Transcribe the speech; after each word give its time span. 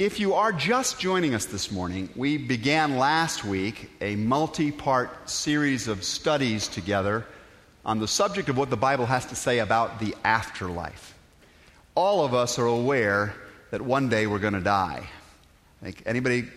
If 0.00 0.18
you 0.18 0.32
are 0.32 0.50
just 0.50 0.98
joining 0.98 1.34
us 1.34 1.44
this 1.44 1.70
morning, 1.70 2.08
we 2.16 2.38
began 2.38 2.96
last 2.96 3.44
week 3.44 3.90
a 4.00 4.16
multi 4.16 4.72
part 4.72 5.28
series 5.28 5.88
of 5.88 6.04
studies 6.04 6.68
together 6.68 7.26
on 7.84 7.98
the 7.98 8.08
subject 8.08 8.48
of 8.48 8.56
what 8.56 8.70
the 8.70 8.78
Bible 8.78 9.04
has 9.04 9.26
to 9.26 9.36
say 9.36 9.58
about 9.58 10.00
the 10.00 10.14
afterlife. 10.24 11.14
All 11.94 12.24
of 12.24 12.32
us 12.32 12.58
are 12.58 12.64
aware 12.64 13.34
that 13.72 13.82
one 13.82 14.08
day 14.08 14.26
we're 14.26 14.38
going 14.38 14.54
to 14.54 14.62
die. 14.62 15.06
Like 15.82 16.02
anybody 16.06 16.48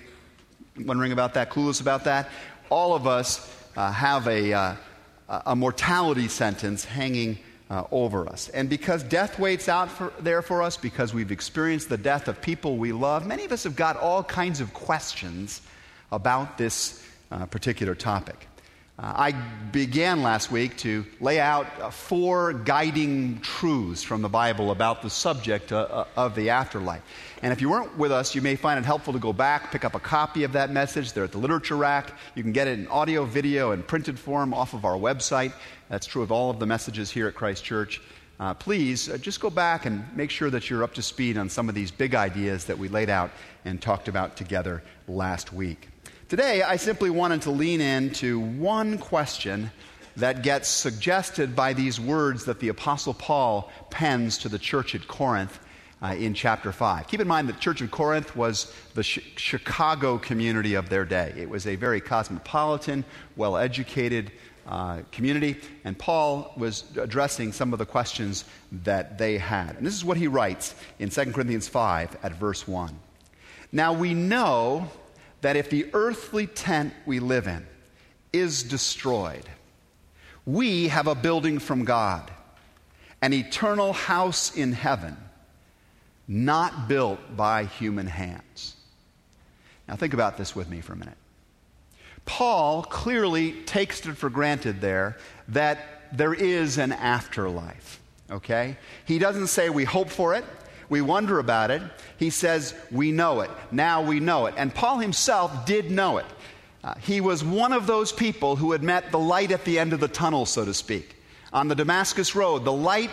wondering 0.80 1.12
about 1.12 1.34
that, 1.34 1.50
clueless 1.50 1.82
about 1.82 2.06
that? 2.06 2.30
All 2.70 2.94
of 2.96 3.08
us 3.08 3.46
uh, 3.76 3.92
have 3.92 4.26
a, 4.30 4.54
uh, 4.54 4.76
a 5.48 5.54
mortality 5.54 6.30
sentence 6.30 6.86
hanging 6.86 7.40
uh, 7.74 7.88
over 7.92 8.30
us. 8.30 8.50
And 8.50 8.70
because 8.70 9.02
death 9.02 9.40
waits 9.40 9.68
out 9.68 9.90
for, 9.90 10.14
there 10.20 10.44
for 10.44 10.62
us, 10.62 10.78
because 10.78 11.12
we've 11.12 11.32
experienced 11.32 11.90
the 11.90 11.98
death 11.98 12.28
of 12.28 12.40
people 12.40 12.78
we 12.78 12.92
love, 12.92 13.26
many 13.26 13.46
of 13.46 13.52
us 13.52 13.64
have 13.64 13.76
got 13.76 13.98
all 13.98 14.24
kinds 14.24 14.62
of 14.62 14.74
questions 14.76 15.62
about 16.12 16.60
this 16.60 17.04
uh, 17.32 17.48
particular 17.48 17.96
topic. 17.96 18.48
Uh, 19.04 19.12
I 19.18 19.32
began 19.74 20.22
last 20.22 20.50
week 20.50 20.78
to 20.78 21.06
lay 21.20 21.38
out 21.38 21.68
uh, 21.82 21.90
four 21.90 22.54
guiding 22.54 23.42
truths 23.42 24.02
from 24.02 24.22
the 24.22 24.30
Bible 24.30 24.72
about 24.72 25.02
the 25.02 25.10
subject 25.10 25.74
uh, 25.74 25.82
uh, 25.82 26.06
of 26.16 26.36
the 26.36 26.52
afterlife. 26.52 27.02
And 27.42 27.52
if 27.52 27.60
you 27.60 27.70
weren't 27.70 27.98
with 27.98 28.14
us, 28.14 28.34
you 28.34 28.42
may 28.42 28.56
find 28.56 28.80
it 28.80 28.86
helpful 28.86 29.12
to 29.12 29.20
go 29.20 29.34
back, 29.34 29.74
pick 29.74 29.84
up 29.84 29.94
a 29.94 30.00
copy 30.00 30.46
of 30.46 30.54
that 30.54 30.72
message. 30.72 31.12
They're 31.12 31.26
at 31.26 31.34
the 31.34 31.38
literature 31.38 31.76
rack. 31.76 32.14
You 32.34 32.44
can 32.44 32.54
get 32.54 32.70
it 32.70 32.80
in 32.80 32.88
audio, 32.88 33.26
video, 33.26 33.72
and 33.72 33.86
printed 33.86 34.18
form 34.18 34.54
off 34.54 34.74
of 34.74 34.86
our 34.86 34.96
website. 34.96 35.52
That's 35.90 36.08
true 36.08 36.22
of 36.22 36.32
all 36.32 36.50
of 36.50 36.60
the 36.60 36.66
messages 36.66 37.12
here 37.12 37.28
at 37.28 37.36
Christ 37.36 37.66
Church. 37.66 38.02
Uh, 38.40 38.54
please 38.54 39.10
uh, 39.10 39.18
just 39.18 39.42
go 39.42 39.50
back 39.50 39.86
and 39.86 40.06
make 40.16 40.30
sure 40.30 40.50
that 40.50 40.70
you're 40.70 40.82
up 40.82 40.94
to 40.94 41.02
speed 41.02 41.38
on 41.38 41.50
some 41.50 41.68
of 41.68 41.76
these 41.76 41.92
big 41.92 42.16
ideas 42.16 42.64
that 42.66 42.78
we 42.78 42.88
laid 42.88 43.10
out 43.10 43.32
and 43.66 43.82
talked 43.82 44.08
about 44.08 44.38
together 44.38 44.82
last 45.10 45.52
week. 45.52 45.90
Today, 46.30 46.64
I 46.64 46.78
simply 46.78 47.10
wanted 47.10 47.42
to 47.44 47.52
lean 47.52 47.82
into 47.82 48.40
one 48.40 48.98
question 48.98 49.70
that 50.16 50.42
gets 50.42 50.70
suggested 50.70 51.54
by 51.56 51.74
these 51.74 52.00
words 52.00 52.46
that 52.46 52.60
the 52.60 52.70
Apostle 52.70 53.14
Paul 53.14 53.70
pens 53.90 54.38
to 54.40 54.50
the 54.50 54.58
church 54.58 54.96
at 54.96 55.06
Corinth 55.08 55.60
uh, 56.02 56.16
in 56.16 56.34
chapter 56.34 56.72
5. 56.72 57.08
Keep 57.08 57.20
in 57.20 57.28
mind 57.28 57.50
that 57.50 57.54
the 57.54 57.60
church 57.60 57.82
of 57.82 57.92
Corinth 57.92 58.36
was 58.38 58.74
the 58.96 59.04
sh- 59.04 59.20
Chicago 59.36 60.18
community 60.18 60.76
of 60.76 60.88
their 60.90 61.04
day. 61.04 61.34
It 61.36 61.50
was 61.50 61.68
a 61.68 61.76
very 61.76 62.00
cosmopolitan, 62.00 63.04
well 63.36 63.58
educated 63.58 64.32
uh, 64.66 65.02
community, 65.12 65.58
and 65.84 65.98
Paul 65.98 66.54
was 66.56 66.86
addressing 66.96 67.52
some 67.52 67.74
of 67.74 67.80
the 67.80 67.86
questions 67.86 68.46
that 68.84 69.18
they 69.18 69.38
had. 69.38 69.76
And 69.76 69.86
this 69.86 69.94
is 69.94 70.06
what 70.06 70.16
he 70.16 70.28
writes 70.28 70.74
in 71.00 71.10
2 71.10 71.34
Corinthians 71.34 71.68
5 71.68 72.18
at 72.24 72.34
verse 72.34 72.66
1. 72.66 72.98
Now 73.74 73.92
we 73.92 74.14
know 74.14 74.90
that 75.44 75.58
if 75.58 75.70
the 75.70 75.86
earthly 75.92 76.48
tent 76.48 76.94
we 77.06 77.20
live 77.20 77.48
in 77.48 77.68
is 78.32 78.64
destroyed, 78.64 79.44
we 80.46 80.88
have 80.88 81.06
a 81.06 81.16
building 81.16 81.60
from 81.60 81.84
God, 81.84 82.32
an 83.22 83.34
eternal 83.34 83.92
house 83.92 84.56
in 84.56 84.72
heaven, 84.72 85.18
not 86.30 86.88
built 86.88 87.20
by 87.36 87.66
human 87.66 88.08
hands. 88.08 88.76
Now, 89.86 89.98
think 89.98 90.14
about 90.14 90.38
this 90.38 90.56
with 90.56 90.70
me 90.70 90.80
for 90.80 90.94
a 90.94 90.98
minute. 90.98 91.18
Paul 92.24 92.84
clearly 92.84 93.52
takes 93.64 94.06
it 94.06 94.16
for 94.16 94.30
granted 94.30 94.80
there 94.80 95.18
that 95.50 96.08
there 96.14 96.34
is 96.34 96.78
an 96.78 96.94
afterlife, 96.94 98.00
okay? 98.32 98.78
He 99.04 99.20
doesn't 99.20 99.48
say 99.48 99.70
we 99.70 99.84
hope 99.84 100.10
for 100.10 100.36
it, 100.36 100.46
we 100.90 101.02
wonder 101.02 101.40
about 101.40 101.72
it. 101.72 101.82
He 102.18 102.30
says, 102.30 102.74
We 102.92 103.12
know 103.12 103.42
it. 103.42 103.52
Now 103.72 104.02
we 104.02 104.20
know 104.20 104.46
it. 104.46 104.56
And 104.58 104.74
Paul 104.74 105.00
himself 105.00 105.66
did 105.66 105.92
know 105.92 106.18
it. 106.18 106.26
Uh, 106.84 106.96
he 106.96 107.22
was 107.22 107.44
one 107.44 107.72
of 107.72 107.88
those 107.88 108.12
people 108.12 108.56
who 108.56 108.74
had 108.74 108.84
met 108.84 109.12
the 109.12 109.20
light 109.20 109.52
at 109.52 109.64
the 109.64 109.80
end 109.80 109.94
of 109.94 110.00
the 110.00 110.08
tunnel, 110.08 110.46
so 110.46 110.66
to 110.66 110.74
speak. 110.74 111.16
On 111.54 111.68
the 111.68 111.76
Damascus 111.76 112.36
Road, 112.36 112.66
the 112.66 112.74
light 112.74 113.10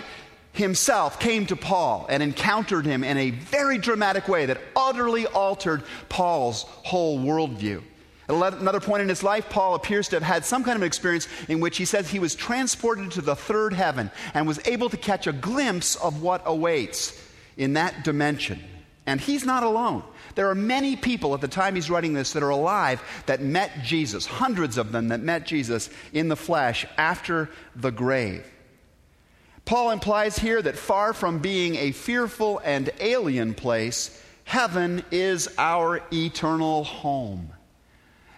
himself 0.53 1.21
came 1.21 1.47
to 1.47 1.57
Paul 1.57 2.07
and 2.09 2.23
encountered 2.23 2.85
him 2.85 3.05
in 3.05 3.17
a 3.17 3.31
very 3.31 3.79
dramatic 3.79 4.27
way 4.27 4.47
that 4.47 4.61
utterly 4.75 5.27
altered 5.27 5.85
Paul's 6.09 6.63
whole 6.63 7.21
worldview. 7.21 7.83
At 8.29 8.55
another 8.55 8.81
point 8.81 9.03
in 9.03 9.09
his 9.09 9.23
life, 9.23 9.49
Paul 9.51 9.75
appears 9.75 10.09
to 10.09 10.17
have 10.17 10.23
had 10.23 10.45
some 10.45 10.63
kind 10.63 10.77
of 10.77 10.83
experience 10.85 11.27
in 11.49 11.61
which 11.61 11.77
he 11.77 11.85
says 11.85 12.09
he 12.09 12.21
was 12.21 12.35
transported 12.35 13.11
to 13.13 13.23
the 13.23 13.35
third 13.35 13.73
heaven 13.73 14.11
and 14.35 14.47
was 14.47 14.61
able 14.67 14.89
to 14.89 14.97
catch 14.97 15.27
a 15.27 15.33
glimpse 15.33 15.97
of 15.97 16.23
what 16.23 16.43
awaits 16.45 17.30
in 17.61 17.75
that 17.75 18.03
dimension. 18.05 18.59
And 19.07 19.21
he's 19.21 19.45
not 19.45 19.63
alone. 19.63 20.03
There 20.35 20.49
are 20.49 20.55
many 20.55 20.97
people 20.97 21.35
at 21.35 21.43
the 21.43 21.49
time 21.49 21.75
he's 21.75 21.91
writing 21.91 22.15
this 22.15 22.33
that 22.33 22.43
are 22.43 22.49
alive 22.49 23.03
that 23.27 23.43
met 23.43 23.83
Jesus, 23.83 24.25
hundreds 24.25 24.79
of 24.79 24.93
them 24.93 25.09
that 25.09 25.21
met 25.21 25.47
Jesus 25.47 25.91
in 26.15 26.29
the 26.29 26.37
flesh 26.37 26.87
after 26.97 27.51
the 27.77 27.91
grave. 27.91 28.47
Paul 29.67 29.91
implies 29.91 30.39
here 30.39 30.63
that 30.63 30.77
far 30.77 31.13
from 31.13 31.39
being 31.39 31.77
a 31.77 31.93
fearful 31.93 32.63
and 32.65 32.89
alien 32.99 33.53
place, 33.53 34.25
heaven 34.45 35.05
is 35.11 35.49
our 35.59 36.01
eternal 36.13 36.85
home. 36.85 37.51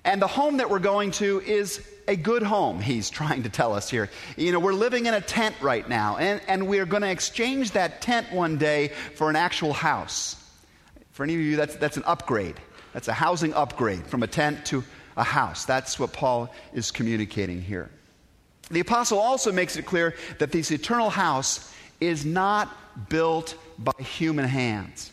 And 0.04 0.20
the 0.20 0.26
home 0.26 0.56
that 0.56 0.68
we're 0.68 0.80
going 0.80 1.12
to 1.12 1.40
is 1.42 1.86
a 2.08 2.16
good 2.16 2.42
home, 2.42 2.80
he's 2.80 3.10
trying 3.10 3.44
to 3.44 3.48
tell 3.48 3.74
us 3.74 3.88
here. 3.88 4.10
You 4.36 4.52
know, 4.52 4.60
we're 4.60 4.72
living 4.72 5.06
in 5.06 5.14
a 5.14 5.20
tent 5.20 5.54
right 5.60 5.88
now, 5.88 6.16
and, 6.16 6.40
and 6.48 6.66
we're 6.66 6.86
going 6.86 7.02
to 7.02 7.10
exchange 7.10 7.72
that 7.72 8.02
tent 8.02 8.32
one 8.32 8.58
day 8.58 8.88
for 9.14 9.30
an 9.30 9.36
actual 9.36 9.72
house. 9.72 10.36
For 11.12 11.22
any 11.24 11.34
of 11.34 11.40
you, 11.40 11.56
that's, 11.56 11.76
that's 11.76 11.96
an 11.96 12.04
upgrade. 12.06 12.56
That's 12.92 13.08
a 13.08 13.12
housing 13.12 13.54
upgrade 13.54 14.06
from 14.06 14.22
a 14.22 14.26
tent 14.26 14.66
to 14.66 14.84
a 15.16 15.22
house. 15.22 15.64
That's 15.64 15.98
what 15.98 16.12
Paul 16.12 16.52
is 16.72 16.90
communicating 16.90 17.62
here. 17.62 17.90
The 18.70 18.80
apostle 18.80 19.18
also 19.18 19.52
makes 19.52 19.76
it 19.76 19.86
clear 19.86 20.14
that 20.38 20.52
this 20.52 20.70
eternal 20.70 21.10
house 21.10 21.72
is 22.00 22.24
not 22.24 23.08
built 23.08 23.54
by 23.78 23.92
human 23.98 24.46
hands. 24.46 25.12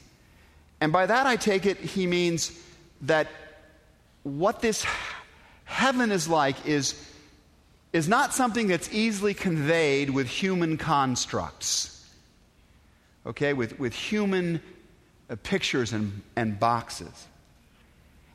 And 0.82 0.92
by 0.92 1.06
that, 1.06 1.26
I 1.26 1.36
take 1.36 1.66
it 1.66 1.78
he 1.78 2.08
means 2.08 2.58
that 3.02 3.28
what 4.24 4.62
this 4.62 4.86
heaven 5.70 6.12
is 6.12 6.28
like 6.28 6.66
is, 6.66 6.96
is 7.94 8.10
not 8.10 8.34
something 8.34 8.68
that's 8.68 8.92
easily 8.92 9.34
conveyed 9.34 10.10
with 10.10 10.28
human 10.28 10.78
constructs, 10.78 12.10
okay, 13.26 13.54
with, 13.54 13.80
with 13.80 13.94
human 13.94 14.62
uh, 15.30 15.36
pictures 15.44 15.94
and, 15.94 16.22
and 16.36 16.60
boxes. 16.60 17.28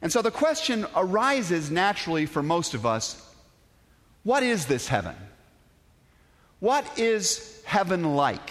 And 0.00 0.12
so 0.12 0.22
the 0.22 0.30
question 0.30 0.86
arises 0.94 1.70
naturally 1.70 2.26
for 2.26 2.42
most 2.42 2.74
of 2.74 2.86
us 2.86 3.20
what 4.22 4.42
is 4.42 4.64
this 4.64 4.88
heaven? 4.88 5.14
What 6.60 6.98
is 6.98 7.60
heaven 7.66 8.16
like? 8.16 8.50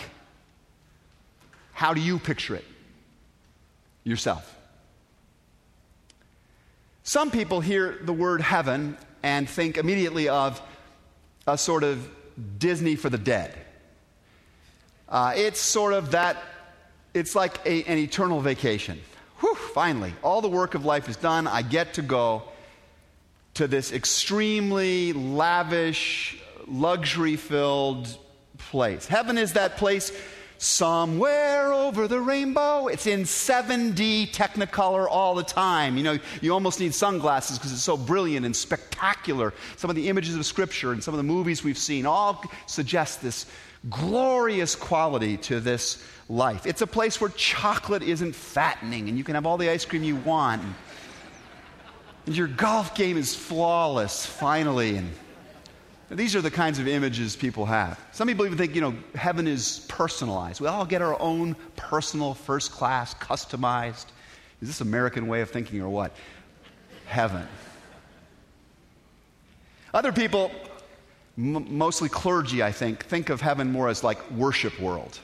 How 1.73 1.95
do 1.95 2.01
you 2.01 2.19
picture 2.19 2.55
it 2.55 2.65
yourself? 4.03 4.55
Some 7.03 7.31
people 7.31 7.59
hear 7.59 7.99
the 8.01 8.13
word 8.13 8.39
heaven 8.39 8.97
and 9.21 9.47
think 9.47 9.77
immediately 9.77 10.29
of 10.29 10.61
a 11.45 11.57
sort 11.57 11.83
of 11.83 12.09
Disney 12.57 12.95
for 12.95 13.09
the 13.09 13.17
dead. 13.17 13.53
Uh, 15.09 15.33
it's 15.35 15.59
sort 15.59 15.93
of 15.93 16.11
that, 16.11 16.37
it's 17.13 17.35
like 17.35 17.59
a, 17.65 17.83
an 17.83 17.97
eternal 17.97 18.39
vacation. 18.39 19.01
Whew, 19.39 19.53
finally, 19.55 20.13
all 20.23 20.41
the 20.41 20.47
work 20.47 20.75
of 20.75 20.85
life 20.85 21.09
is 21.09 21.17
done. 21.17 21.45
I 21.45 21.61
get 21.61 21.95
to 21.95 22.01
go 22.01 22.43
to 23.55 23.67
this 23.67 23.91
extremely 23.91 25.11
lavish, 25.11 26.37
luxury 26.67 27.35
filled 27.35 28.17
place. 28.57 29.05
Heaven 29.07 29.37
is 29.37 29.53
that 29.53 29.75
place 29.75 30.11
somewhere 30.63 31.73
over 31.73 32.07
the 32.07 32.19
rainbow. 32.19 32.87
It's 32.87 33.05
in 33.05 33.23
7D 33.23 34.31
Technicolor 34.31 35.07
all 35.09 35.35
the 35.35 35.43
time. 35.43 35.97
You 35.97 36.03
know, 36.03 36.19
you 36.41 36.53
almost 36.53 36.79
need 36.79 36.93
sunglasses 36.93 37.57
because 37.57 37.73
it's 37.73 37.83
so 37.83 37.97
brilliant 37.97 38.45
and 38.45 38.55
spectacular. 38.55 39.53
Some 39.75 39.89
of 39.89 39.97
the 39.97 40.07
images 40.07 40.35
of 40.35 40.45
Scripture 40.45 40.93
and 40.93 41.03
some 41.03 41.13
of 41.13 41.17
the 41.17 41.23
movies 41.23 41.63
we've 41.63 41.77
seen 41.77 42.05
all 42.05 42.43
suggest 42.65 43.21
this 43.21 43.45
glorious 43.89 44.75
quality 44.75 45.35
to 45.37 45.59
this 45.59 46.01
life. 46.29 46.65
It's 46.65 46.81
a 46.81 46.87
place 46.87 47.19
where 47.19 47.29
chocolate 47.31 48.01
isn't 48.01 48.33
fattening 48.33 49.09
and 49.09 49.17
you 49.17 49.25
can 49.25 49.35
have 49.35 49.45
all 49.45 49.57
the 49.57 49.69
ice 49.69 49.83
cream 49.83 50.03
you 50.03 50.15
want. 50.15 50.61
And 52.25 52.37
your 52.37 52.47
golf 52.47 52.95
game 52.95 53.17
is 53.17 53.35
flawless, 53.35 54.25
finally. 54.25 54.95
And 54.95 55.11
these 56.13 56.35
are 56.35 56.41
the 56.41 56.51
kinds 56.51 56.79
of 56.79 56.87
images 56.87 57.35
people 57.35 57.65
have. 57.65 57.99
Some 58.11 58.27
people 58.27 58.45
even 58.45 58.57
think, 58.57 58.75
you 58.75 58.81
know, 58.81 58.95
heaven 59.15 59.47
is 59.47 59.85
personalized. 59.87 60.61
We 60.61 60.67
all 60.67 60.85
get 60.85 61.01
our 61.01 61.19
own 61.21 61.55
personal, 61.75 62.33
first 62.33 62.71
class, 62.71 63.13
customized. 63.15 64.05
Is 64.61 64.67
this 64.67 64.81
American 64.81 65.27
way 65.27 65.41
of 65.41 65.49
thinking 65.49 65.81
or 65.81 65.89
what? 65.89 66.15
Heaven. 67.05 67.47
Other 69.93 70.11
people, 70.11 70.51
m- 71.37 71.77
mostly 71.77 72.09
clergy, 72.09 72.63
I 72.63 72.71
think, 72.71 73.05
think 73.05 73.29
of 73.29 73.41
heaven 73.41 73.71
more 73.71 73.89
as 73.89 74.03
like 74.03 74.31
worship 74.31 74.79
world. 74.79 75.19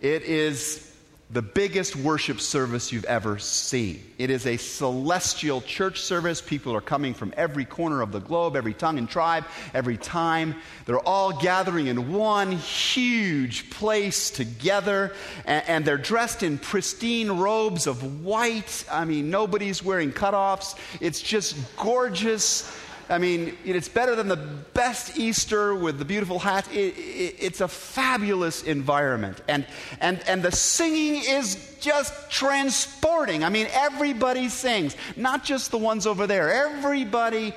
It 0.00 0.22
is 0.22 0.87
the 1.30 1.42
biggest 1.42 1.94
worship 1.94 2.40
service 2.40 2.90
you've 2.90 3.04
ever 3.04 3.38
seen. 3.38 4.02
It 4.16 4.30
is 4.30 4.46
a 4.46 4.56
celestial 4.56 5.60
church 5.60 6.00
service. 6.00 6.40
People 6.40 6.74
are 6.74 6.80
coming 6.80 7.12
from 7.12 7.34
every 7.36 7.66
corner 7.66 8.00
of 8.00 8.12
the 8.12 8.18
globe, 8.18 8.56
every 8.56 8.72
tongue 8.72 8.96
and 8.96 9.06
tribe, 9.06 9.44
every 9.74 9.98
time. 9.98 10.54
They're 10.86 10.98
all 10.98 11.38
gathering 11.38 11.88
in 11.88 12.14
one 12.14 12.52
huge 12.52 13.68
place 13.68 14.30
together, 14.30 15.12
and, 15.44 15.68
and 15.68 15.84
they're 15.84 15.98
dressed 15.98 16.42
in 16.42 16.56
pristine 16.56 17.30
robes 17.30 17.86
of 17.86 18.24
white. 18.24 18.86
I 18.90 19.04
mean, 19.04 19.28
nobody's 19.30 19.84
wearing 19.84 20.12
cutoffs. 20.12 20.76
It's 20.98 21.20
just 21.20 21.56
gorgeous. 21.76 22.74
I 23.10 23.18
mean, 23.18 23.56
it's 23.64 23.88
better 23.88 24.14
than 24.14 24.28
the 24.28 24.36
best 24.36 25.18
Easter 25.18 25.74
with 25.74 25.98
the 25.98 26.04
beautiful 26.04 26.38
hat. 26.38 26.68
It, 26.70 26.94
it, 26.96 27.36
it's 27.38 27.60
a 27.62 27.68
fabulous 27.68 28.62
environment. 28.62 29.40
And, 29.48 29.66
and, 30.00 30.20
and 30.28 30.42
the 30.42 30.52
singing 30.52 31.22
is 31.26 31.76
just 31.80 32.30
transporting. 32.30 33.44
I 33.44 33.48
mean, 33.48 33.66
everybody 33.72 34.50
sings, 34.50 34.94
not 35.16 35.42
just 35.42 35.70
the 35.70 35.78
ones 35.78 36.06
over 36.06 36.26
there. 36.26 36.52
Everybody 36.52 37.54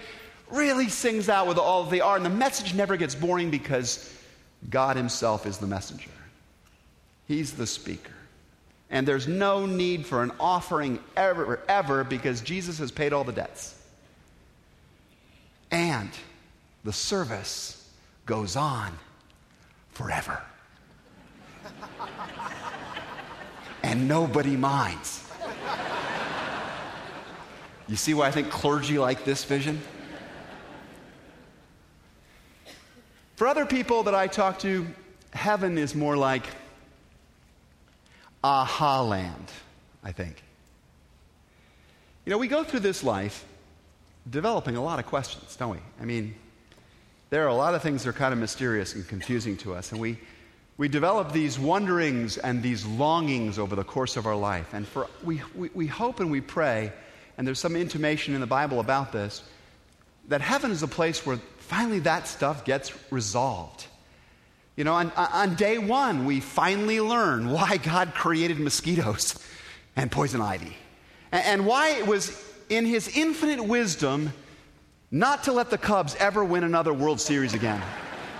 really 0.51 0.87
sings 0.87 1.27
out 1.27 1.47
with 1.47 1.57
all 1.57 1.83
of 1.83 1.89
they 1.89 2.01
are. 2.01 2.15
And 2.15 2.25
the 2.25 2.29
message 2.29 2.73
never 2.73 2.95
gets 2.95 3.13
boring 3.13 3.51
because 3.51 4.13
God 4.69 4.95
Himself 4.95 5.45
is 5.45 5.57
the 5.57 5.67
messenger, 5.67 6.11
He's 7.27 7.53
the 7.53 7.67
speaker. 7.67 8.11
And 8.89 9.07
there's 9.07 9.27
no 9.27 9.65
need 9.65 10.05
for 10.05 10.21
an 10.21 10.33
offering 10.37 10.99
ever, 11.15 11.61
ever, 11.69 12.03
because 12.03 12.41
Jesus 12.41 12.77
has 12.79 12.91
paid 12.91 13.13
all 13.13 13.23
the 13.23 13.31
debts. 13.31 13.80
And 15.71 16.11
the 16.83 16.93
service 16.93 17.89
goes 18.25 18.55
on 18.55 18.91
forever. 19.91 20.41
and 23.83 24.07
nobody 24.07 24.55
minds. 24.55 25.27
You 27.87 27.95
see 27.95 28.13
why 28.13 28.27
I 28.27 28.31
think 28.31 28.49
clergy 28.49 28.97
like 28.97 29.25
this 29.25 29.43
vision? 29.43 29.81
For 33.35 33.47
other 33.47 33.65
people 33.65 34.03
that 34.03 34.15
I 34.15 34.27
talk 34.27 34.59
to, 34.59 34.87
heaven 35.33 35.77
is 35.77 35.95
more 35.95 36.15
like 36.15 36.43
aha 38.43 39.01
land, 39.01 39.51
I 40.03 40.11
think. 40.11 40.43
You 42.25 42.31
know, 42.31 42.37
we 42.37 42.47
go 42.47 42.63
through 42.63 42.81
this 42.81 43.03
life 43.03 43.45
developing 44.29 44.75
a 44.75 44.83
lot 44.83 44.99
of 44.99 45.05
questions, 45.05 45.55
don't 45.55 45.71
we? 45.71 45.79
I 45.99 46.05
mean, 46.05 46.35
there 47.29 47.43
are 47.45 47.49
a 47.49 47.55
lot 47.55 47.75
of 47.75 47.81
things 47.81 48.03
that 48.03 48.09
are 48.09 48.13
kind 48.13 48.33
of 48.33 48.39
mysterious 48.39 48.93
and 48.93 49.07
confusing 49.07 49.57
to 49.57 49.73
us, 49.73 49.91
and 49.91 50.01
we, 50.01 50.17
we 50.77 50.87
develop 50.87 51.31
these 51.31 51.57
wonderings 51.57 52.37
and 52.37 52.61
these 52.61 52.85
longings 52.85 53.57
over 53.57 53.75
the 53.75 53.83
course 53.83 54.17
of 54.17 54.25
our 54.25 54.35
life. 54.35 54.73
And 54.73 54.87
for, 54.87 55.07
we, 55.23 55.41
we, 55.55 55.69
we 55.73 55.87
hope 55.87 56.19
and 56.19 56.29
we 56.29 56.41
pray, 56.41 56.91
and 57.37 57.47
there's 57.47 57.59
some 57.59 57.75
intimation 57.75 58.33
in 58.33 58.41
the 58.41 58.47
Bible 58.47 58.79
about 58.79 59.11
this, 59.11 59.43
that 60.27 60.41
heaven 60.41 60.71
is 60.71 60.83
a 60.83 60.87
place 60.87 61.25
where 61.25 61.37
finally 61.59 61.99
that 61.99 62.27
stuff 62.27 62.65
gets 62.65 62.91
resolved. 63.11 63.85
You 64.75 64.83
know, 64.83 64.93
on, 64.93 65.11
on 65.11 65.55
day 65.55 65.77
one, 65.77 66.25
we 66.25 66.39
finally 66.39 67.01
learn 67.01 67.49
why 67.49 67.77
God 67.77 68.13
created 68.13 68.59
mosquitoes 68.59 69.35
and 69.95 70.11
poison 70.11 70.41
ivy, 70.41 70.75
and, 71.31 71.45
and 71.45 71.65
why 71.65 71.89
it 71.89 72.07
was 72.07 72.50
in 72.71 72.85
his 72.85 73.15
infinite 73.17 73.61
wisdom, 73.61 74.31
not 75.11 75.43
to 75.43 75.51
let 75.51 75.69
the 75.69 75.77
Cubs 75.77 76.15
ever 76.15 76.43
win 76.43 76.63
another 76.63 76.93
World 76.93 77.19
Series 77.19 77.53
again. 77.53 77.81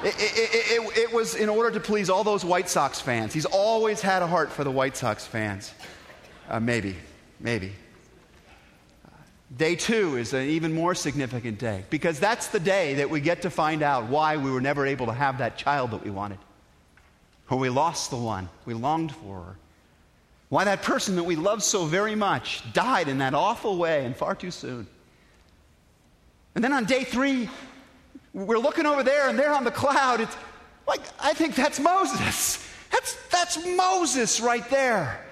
It, 0.04 0.16
it, 0.18 0.50
it, 0.54 0.98
it, 0.98 1.13
was 1.13 1.36
in 1.36 1.50
order 1.50 1.69
to 1.69 1.80
please 1.80 2.10
all 2.10 2.24
those 2.24 2.44
White 2.44 2.69
Sox 2.69 3.00
fans. 3.00 3.33
He's 3.33 3.45
always 3.45 4.01
had 4.01 4.24
a 4.24 4.28
heart 4.28 4.50
for 4.50 4.63
the 4.63 4.72
White 4.72 4.95
Sox 4.95 5.28
fans. 5.28 5.74
Uh, 6.50 6.60
maybe, 6.60 6.95
maybe. 7.39 7.74
Day 9.56 9.75
two 9.75 10.16
is 10.16 10.31
an 10.33 10.48
even 10.48 10.74
more 10.74 10.95
significant 10.95 11.60
day 11.60 11.83
because 11.89 12.18
that's 12.19 12.48
the 12.48 12.60
day 12.60 12.95
that 12.95 13.10
we 13.10 13.19
get 13.19 13.42
to 13.42 13.50
find 13.50 13.83
out 13.83 14.07
why 14.07 14.38
we 14.38 14.50
were 14.50 14.62
never 14.62 14.88
able 14.88 15.07
to 15.07 15.13
have 15.13 15.39
that 15.39 15.57
child 15.57 15.92
that 15.92 16.06
we 16.06 16.10
wanted, 16.10 16.39
or 17.50 17.60
we 17.60 17.68
lost 17.68 18.12
the 18.12 18.18
one 18.18 18.48
we 18.63 18.74
longed 18.74 19.12
for, 19.12 19.57
why 20.51 20.65
that 20.65 20.81
person 20.81 21.15
that 21.15 21.24
we 21.24 21.38
love 21.38 21.63
so 21.63 21.86
very 21.86 22.13
much 22.13 22.62
died 22.74 23.07
in 23.07 23.19
that 23.19 23.33
awful 23.33 23.77
way 23.77 24.03
and 24.03 24.13
far 24.13 24.36
too 24.36 24.51
soon. 24.51 24.86
And 26.56 26.62
then 26.62 26.74
on 26.74 26.83
day 26.83 27.06
three, 27.06 27.50
we're 28.33 28.59
looking 28.59 28.86
over 28.86 29.01
there 29.01 29.30
and 29.30 29.39
there 29.39 29.53
on 29.53 29.63
the 29.63 29.71
cloud. 29.71 30.19
It's 30.19 30.36
like, 30.86 31.00
I 31.21 31.33
think 31.33 31.56
that's 31.56 31.80
Moses. 31.80 32.68
That's, 32.92 33.15
that's 33.30 33.65
Moses 33.77 34.42
right 34.42 34.69
there. 34.69 35.25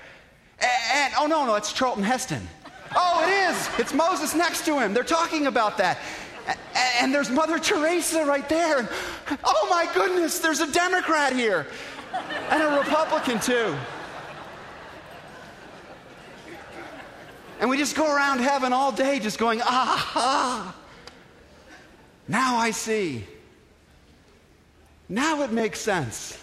And, 0.61 0.71
and 0.93 1.13
oh, 1.19 1.27
no, 1.27 1.45
no, 1.45 1.55
it's 1.55 1.73
Charlton 1.73 2.03
Heston. 2.03 2.47
Oh, 2.95 3.21
it 3.27 3.51
is. 3.51 3.69
It's 3.77 3.93
Moses 3.93 4.33
next 4.33 4.63
to 4.67 4.79
him. 4.79 4.93
They're 4.93 5.03
talking 5.03 5.47
about 5.47 5.77
that. 5.79 5.97
And, 6.47 6.57
and 7.01 7.13
there's 7.13 7.29
Mother 7.29 7.59
Teresa 7.59 8.23
right 8.23 8.47
there. 8.47 8.87
Oh, 9.43 9.67
my 9.69 9.85
goodness, 9.93 10.39
there's 10.39 10.61
a 10.61 10.71
Democrat 10.71 11.33
here 11.33 11.67
and 12.51 12.63
a 12.63 12.79
Republican, 12.79 13.41
too. 13.41 13.75
And 17.59 17.69
we 17.69 17.77
just 17.77 17.95
go 17.95 18.05
around 18.13 18.39
heaven 18.39 18.71
all 18.71 18.91
day 18.93 19.19
just 19.19 19.37
going, 19.37 19.59
ah, 19.61 20.11
ah. 20.15 20.75
Now 22.27 22.55
I 22.55 22.71
see. 22.71 23.25
Now 25.09 25.41
it 25.41 25.51
makes 25.51 25.81
sense. 25.81 26.37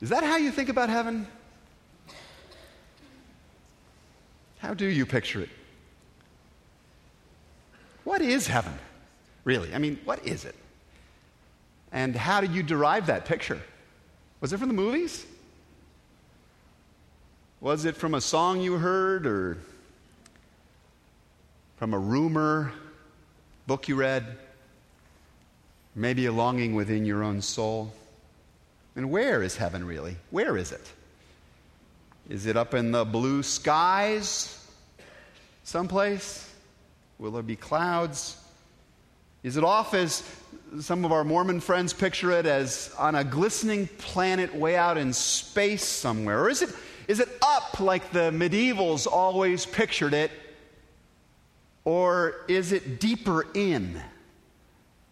Is 0.00 0.10
that 0.10 0.22
how 0.22 0.36
you 0.36 0.50
think 0.52 0.68
about 0.68 0.88
heaven? 0.88 1.26
How 4.58 4.74
do 4.74 4.86
you 4.86 5.04
picture 5.04 5.40
it? 5.40 5.48
What 8.04 8.20
is 8.20 8.46
heaven, 8.46 8.74
really? 9.44 9.74
I 9.74 9.78
mean, 9.78 9.98
what 10.04 10.24
is 10.26 10.44
it? 10.44 10.54
And 11.90 12.14
how 12.14 12.40
did 12.40 12.52
you 12.52 12.62
derive 12.62 13.06
that 13.06 13.24
picture? 13.24 13.60
Was 14.40 14.52
it 14.52 14.58
from 14.58 14.68
the 14.68 14.74
movies? 14.74 15.24
Was 17.62 17.84
it 17.84 17.96
from 17.96 18.14
a 18.14 18.20
song 18.20 18.60
you 18.60 18.72
heard 18.72 19.24
or 19.24 19.56
from 21.76 21.94
a 21.94 21.98
rumor, 21.98 22.72
book 23.68 23.86
you 23.86 23.94
read? 23.94 24.26
Maybe 25.94 26.26
a 26.26 26.32
longing 26.32 26.74
within 26.74 27.04
your 27.04 27.22
own 27.22 27.40
soul? 27.40 27.92
And 28.96 29.12
where 29.12 29.44
is 29.44 29.56
heaven 29.56 29.84
really? 29.84 30.16
Where 30.32 30.56
is 30.56 30.72
it? 30.72 30.92
Is 32.28 32.46
it 32.46 32.56
up 32.56 32.74
in 32.74 32.90
the 32.90 33.04
blue 33.04 33.44
skies 33.44 34.68
someplace? 35.62 36.52
Will 37.20 37.30
there 37.30 37.44
be 37.44 37.54
clouds? 37.54 38.42
Is 39.44 39.56
it 39.56 39.62
off 39.62 39.94
as 39.94 40.28
some 40.80 41.04
of 41.04 41.12
our 41.12 41.22
Mormon 41.22 41.60
friends 41.60 41.92
picture 41.92 42.32
it 42.32 42.44
as 42.44 42.92
on 42.98 43.14
a 43.14 43.22
glistening 43.22 43.86
planet 43.98 44.52
way 44.52 44.74
out 44.74 44.98
in 44.98 45.12
space 45.12 45.84
somewhere? 45.84 46.42
Or 46.42 46.50
is 46.50 46.62
it 46.62 46.74
is 47.08 47.20
it 47.20 47.28
up 47.42 47.80
like 47.80 48.10
the 48.12 48.30
medievals 48.30 49.06
always 49.06 49.66
pictured 49.66 50.14
it? 50.14 50.30
Or 51.84 52.44
is 52.48 52.72
it 52.72 53.00
deeper 53.00 53.46
in 53.54 54.00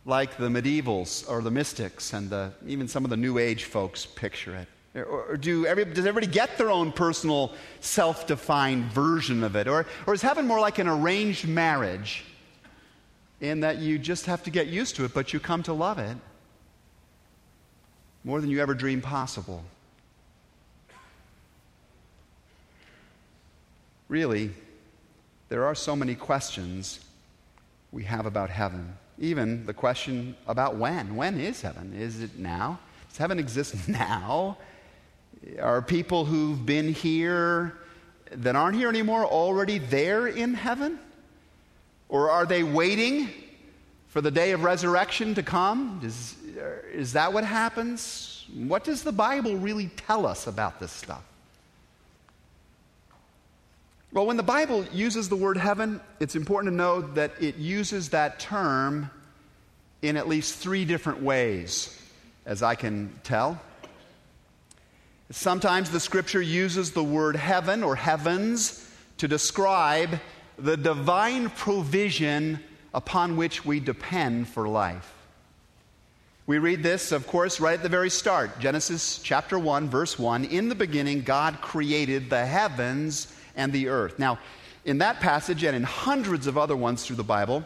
like 0.04 0.36
the 0.36 0.48
medievals 0.48 1.28
or 1.28 1.42
the 1.42 1.50
mystics 1.50 2.12
and 2.12 2.30
the, 2.30 2.52
even 2.66 2.88
some 2.88 3.04
of 3.04 3.10
the 3.10 3.16
New 3.16 3.38
Age 3.38 3.64
folks 3.64 4.06
picture 4.06 4.56
it? 4.56 4.68
Or, 5.02 5.36
do 5.36 5.66
every, 5.66 5.84
does 5.84 6.04
everybody 6.04 6.26
get 6.26 6.58
their 6.58 6.70
own 6.70 6.90
personal 6.90 7.54
self 7.80 8.26
defined 8.26 8.86
version 8.86 9.44
of 9.44 9.54
it? 9.54 9.68
Or, 9.68 9.86
or 10.06 10.14
is 10.14 10.22
heaven 10.22 10.46
more 10.46 10.58
like 10.58 10.78
an 10.78 10.88
arranged 10.88 11.46
marriage 11.46 12.24
in 13.40 13.60
that 13.60 13.78
you 13.78 13.98
just 13.98 14.26
have 14.26 14.42
to 14.44 14.50
get 14.50 14.66
used 14.66 14.96
to 14.96 15.04
it, 15.04 15.14
but 15.14 15.32
you 15.32 15.38
come 15.38 15.62
to 15.64 15.72
love 15.72 15.98
it 15.98 16.16
more 18.24 18.40
than 18.40 18.50
you 18.50 18.60
ever 18.60 18.74
dreamed 18.74 19.04
possible? 19.04 19.62
Really, 24.10 24.50
there 25.48 25.64
are 25.64 25.74
so 25.74 25.94
many 25.94 26.16
questions 26.16 27.00
we 27.92 28.02
have 28.02 28.26
about 28.26 28.50
heaven. 28.50 28.92
Even 29.18 29.64
the 29.66 29.72
question 29.72 30.36
about 30.48 30.76
when. 30.76 31.14
When 31.14 31.38
is 31.38 31.62
heaven? 31.62 31.94
Is 31.96 32.20
it 32.20 32.36
now? 32.36 32.80
Does 33.08 33.18
heaven 33.18 33.38
exist 33.38 33.88
now? 33.88 34.58
Are 35.62 35.80
people 35.80 36.24
who've 36.24 36.66
been 36.66 36.92
here 36.92 37.78
that 38.32 38.56
aren't 38.56 38.76
here 38.76 38.88
anymore 38.88 39.24
already 39.24 39.78
there 39.78 40.26
in 40.26 40.54
heaven? 40.54 40.98
Or 42.08 42.30
are 42.30 42.44
they 42.44 42.64
waiting 42.64 43.28
for 44.08 44.20
the 44.20 44.30
day 44.30 44.50
of 44.50 44.64
resurrection 44.64 45.36
to 45.36 45.42
come? 45.44 46.00
Is, 46.02 46.34
is 46.92 47.12
that 47.12 47.32
what 47.32 47.44
happens? 47.44 48.44
What 48.52 48.82
does 48.82 49.04
the 49.04 49.12
Bible 49.12 49.56
really 49.56 49.88
tell 49.96 50.26
us 50.26 50.48
about 50.48 50.80
this 50.80 50.90
stuff? 50.90 51.22
Well, 54.12 54.26
when 54.26 54.36
the 54.36 54.42
Bible 54.42 54.84
uses 54.92 55.28
the 55.28 55.36
word 55.36 55.56
heaven, 55.56 56.00
it's 56.18 56.34
important 56.34 56.72
to 56.72 56.76
know 56.76 57.00
that 57.00 57.30
it 57.40 57.58
uses 57.58 58.08
that 58.08 58.40
term 58.40 59.08
in 60.02 60.16
at 60.16 60.26
least 60.26 60.56
three 60.56 60.84
different 60.84 61.22
ways, 61.22 61.96
as 62.44 62.60
I 62.60 62.74
can 62.74 63.12
tell. 63.22 63.60
Sometimes 65.30 65.90
the 65.90 66.00
scripture 66.00 66.42
uses 66.42 66.90
the 66.90 67.04
word 67.04 67.36
heaven 67.36 67.84
or 67.84 67.94
heavens 67.94 68.84
to 69.18 69.28
describe 69.28 70.18
the 70.58 70.76
divine 70.76 71.48
provision 71.50 72.58
upon 72.92 73.36
which 73.36 73.64
we 73.64 73.78
depend 73.78 74.48
for 74.48 74.68
life. 74.68 75.14
We 76.48 76.58
read 76.58 76.82
this, 76.82 77.12
of 77.12 77.28
course, 77.28 77.60
right 77.60 77.74
at 77.74 77.84
the 77.84 77.88
very 77.88 78.10
start 78.10 78.58
Genesis 78.58 79.20
chapter 79.22 79.56
1, 79.56 79.88
verse 79.88 80.18
1. 80.18 80.46
In 80.46 80.68
the 80.68 80.74
beginning, 80.74 81.22
God 81.22 81.60
created 81.60 82.28
the 82.28 82.44
heavens 82.44 83.32
and 83.56 83.72
the 83.72 83.88
earth. 83.88 84.18
Now, 84.18 84.38
in 84.84 84.98
that 84.98 85.20
passage 85.20 85.64
and 85.64 85.76
in 85.76 85.82
hundreds 85.82 86.46
of 86.46 86.56
other 86.56 86.76
ones 86.76 87.04
through 87.04 87.16
the 87.16 87.22
Bible, 87.22 87.64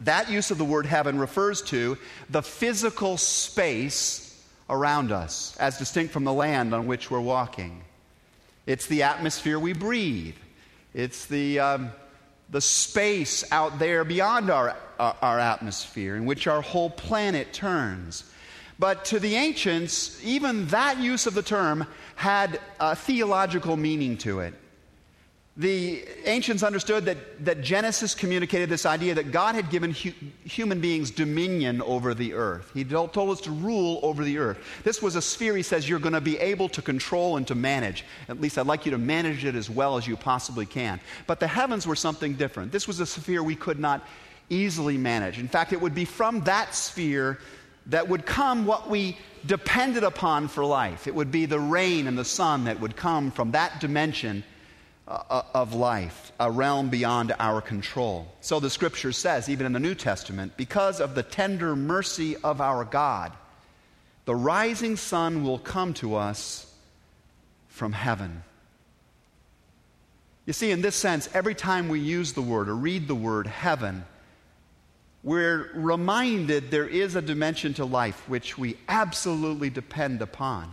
that 0.00 0.30
use 0.30 0.50
of 0.50 0.58
the 0.58 0.64
word 0.64 0.86
heaven 0.86 1.18
refers 1.18 1.62
to 1.62 1.96
the 2.30 2.42
physical 2.42 3.16
space 3.16 4.28
around 4.68 5.12
us, 5.12 5.56
as 5.58 5.78
distinct 5.78 6.12
from 6.12 6.24
the 6.24 6.32
land 6.32 6.74
on 6.74 6.86
which 6.86 7.10
we're 7.10 7.20
walking. 7.20 7.82
It's 8.66 8.86
the 8.86 9.02
atmosphere 9.02 9.58
we 9.58 9.72
breathe, 9.72 10.36
it's 10.94 11.26
the, 11.26 11.60
um, 11.60 11.92
the 12.50 12.60
space 12.60 13.44
out 13.52 13.78
there 13.78 14.04
beyond 14.04 14.50
our, 14.50 14.76
our, 14.98 15.16
our 15.20 15.38
atmosphere 15.38 16.16
in 16.16 16.26
which 16.26 16.46
our 16.46 16.62
whole 16.62 16.90
planet 16.90 17.52
turns. 17.52 18.24
But 18.78 19.04
to 19.06 19.18
the 19.18 19.36
ancients, 19.36 20.22
even 20.24 20.66
that 20.68 20.98
use 20.98 21.26
of 21.26 21.34
the 21.34 21.42
term 21.42 21.86
had 22.14 22.60
a 22.80 22.96
theological 22.96 23.76
meaning 23.76 24.16
to 24.18 24.40
it. 24.40 24.54
The 25.58 26.02
ancients 26.24 26.62
understood 26.62 27.04
that, 27.04 27.44
that 27.44 27.60
Genesis 27.60 28.14
communicated 28.14 28.70
this 28.70 28.86
idea 28.86 29.14
that 29.16 29.32
God 29.32 29.54
had 29.54 29.68
given 29.68 29.92
hu- 29.92 30.14
human 30.44 30.80
beings 30.80 31.10
dominion 31.10 31.82
over 31.82 32.14
the 32.14 32.32
earth. 32.32 32.70
He 32.72 32.84
told 32.84 33.16
us 33.16 33.42
to 33.42 33.50
rule 33.50 34.00
over 34.02 34.24
the 34.24 34.38
earth. 34.38 34.58
This 34.82 35.02
was 35.02 35.14
a 35.14 35.20
sphere, 35.20 35.54
he 35.54 35.62
says, 35.62 35.86
you're 35.86 35.98
going 35.98 36.14
to 36.14 36.22
be 36.22 36.38
able 36.38 36.70
to 36.70 36.80
control 36.80 37.36
and 37.36 37.46
to 37.48 37.54
manage. 37.54 38.06
At 38.30 38.40
least 38.40 38.56
I'd 38.56 38.66
like 38.66 38.86
you 38.86 38.92
to 38.92 38.98
manage 38.98 39.44
it 39.44 39.54
as 39.54 39.68
well 39.68 39.98
as 39.98 40.06
you 40.06 40.16
possibly 40.16 40.64
can. 40.64 40.98
But 41.26 41.38
the 41.38 41.48
heavens 41.48 41.86
were 41.86 41.96
something 41.96 42.32
different. 42.32 42.72
This 42.72 42.88
was 42.88 43.00
a 43.00 43.06
sphere 43.06 43.42
we 43.42 43.56
could 43.56 43.78
not 43.78 44.06
easily 44.48 44.96
manage. 44.96 45.38
In 45.38 45.48
fact, 45.48 45.74
it 45.74 45.80
would 45.82 45.94
be 45.94 46.06
from 46.06 46.40
that 46.44 46.74
sphere 46.74 47.38
that 47.86 48.08
would 48.08 48.24
come 48.24 48.64
what 48.64 48.88
we 48.88 49.18
depended 49.44 50.02
upon 50.02 50.48
for 50.48 50.64
life. 50.64 51.06
It 51.06 51.14
would 51.14 51.30
be 51.30 51.44
the 51.44 51.60
rain 51.60 52.06
and 52.06 52.16
the 52.16 52.24
sun 52.24 52.64
that 52.64 52.80
would 52.80 52.96
come 52.96 53.30
from 53.30 53.50
that 53.50 53.80
dimension 53.80 54.44
Uh, 55.08 55.20
uh, 55.30 55.42
of 55.52 55.74
life, 55.74 56.30
a 56.38 56.48
realm 56.48 56.88
beyond 56.88 57.34
our 57.40 57.60
control. 57.60 58.32
So 58.40 58.60
the 58.60 58.70
scripture 58.70 59.10
says, 59.10 59.48
even 59.48 59.66
in 59.66 59.72
the 59.72 59.80
New 59.80 59.96
Testament, 59.96 60.56
because 60.56 61.00
of 61.00 61.16
the 61.16 61.24
tender 61.24 61.74
mercy 61.74 62.36
of 62.36 62.60
our 62.60 62.84
God, 62.84 63.32
the 64.26 64.34
rising 64.36 64.94
sun 64.94 65.42
will 65.42 65.58
come 65.58 65.92
to 65.94 66.14
us 66.14 66.72
from 67.66 67.90
heaven. 67.90 68.44
You 70.46 70.52
see, 70.52 70.70
in 70.70 70.82
this 70.82 70.94
sense, 70.94 71.28
every 71.34 71.56
time 71.56 71.88
we 71.88 71.98
use 71.98 72.34
the 72.34 72.40
word 72.40 72.68
or 72.68 72.76
read 72.76 73.08
the 73.08 73.16
word 73.16 73.48
heaven, 73.48 74.04
we're 75.24 75.68
reminded 75.74 76.70
there 76.70 76.86
is 76.86 77.16
a 77.16 77.22
dimension 77.22 77.74
to 77.74 77.84
life 77.84 78.28
which 78.28 78.56
we 78.56 78.76
absolutely 78.88 79.68
depend 79.68 80.22
upon 80.22 80.72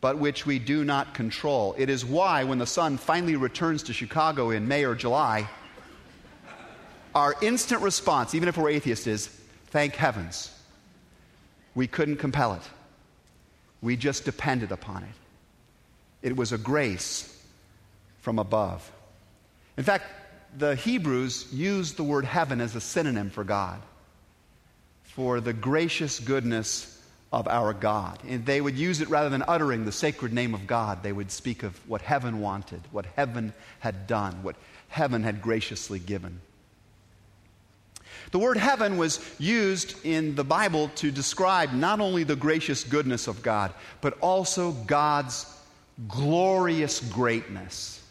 but 0.00 0.18
which 0.18 0.46
we 0.46 0.58
do 0.58 0.84
not 0.84 1.14
control. 1.14 1.74
It 1.76 1.90
is 1.90 2.04
why, 2.04 2.44
when 2.44 2.58
the 2.58 2.66
sun 2.66 2.98
finally 2.98 3.36
returns 3.36 3.82
to 3.84 3.92
Chicago 3.92 4.50
in 4.50 4.68
May 4.68 4.84
or 4.84 4.94
July, 4.94 5.48
our 7.14 7.34
instant 7.42 7.82
response, 7.82 8.34
even 8.34 8.48
if 8.48 8.56
we're 8.56 8.70
atheists, 8.70 9.06
is 9.06 9.26
thank 9.66 9.96
heavens. 9.96 10.54
We 11.74 11.86
couldn't 11.86 12.16
compel 12.16 12.54
it, 12.54 12.62
we 13.82 13.96
just 13.96 14.24
depended 14.24 14.72
upon 14.72 15.02
it. 15.02 15.08
It 16.22 16.36
was 16.36 16.52
a 16.52 16.58
grace 16.58 17.34
from 18.20 18.38
above. 18.38 18.90
In 19.76 19.84
fact, 19.84 20.04
the 20.56 20.74
Hebrews 20.74 21.46
used 21.52 21.96
the 21.96 22.02
word 22.02 22.24
heaven 22.24 22.60
as 22.60 22.74
a 22.74 22.80
synonym 22.80 23.30
for 23.30 23.44
God, 23.44 23.80
for 25.04 25.40
the 25.40 25.52
gracious 25.52 26.18
goodness 26.18 26.97
of 27.32 27.46
our 27.46 27.72
God. 27.74 28.18
And 28.26 28.46
they 28.46 28.60
would 28.60 28.76
use 28.76 29.00
it 29.00 29.08
rather 29.08 29.28
than 29.28 29.44
uttering 29.46 29.84
the 29.84 29.92
sacred 29.92 30.32
name 30.32 30.54
of 30.54 30.66
God. 30.66 31.02
They 31.02 31.12
would 31.12 31.30
speak 31.30 31.62
of 31.62 31.78
what 31.88 32.02
heaven 32.02 32.40
wanted, 32.40 32.80
what 32.90 33.06
heaven 33.16 33.52
had 33.80 34.06
done, 34.06 34.42
what 34.42 34.56
heaven 34.88 35.22
had 35.22 35.42
graciously 35.42 35.98
given. 35.98 36.40
The 38.30 38.38
word 38.38 38.56
heaven 38.56 38.96
was 38.96 39.20
used 39.38 40.04
in 40.04 40.34
the 40.34 40.44
Bible 40.44 40.90
to 40.96 41.10
describe 41.10 41.72
not 41.72 42.00
only 42.00 42.24
the 42.24 42.36
gracious 42.36 42.84
goodness 42.84 43.26
of 43.26 43.42
God, 43.42 43.72
but 44.00 44.18
also 44.20 44.72
God's 44.72 45.46
glorious 46.08 47.00
greatness. 47.00 48.02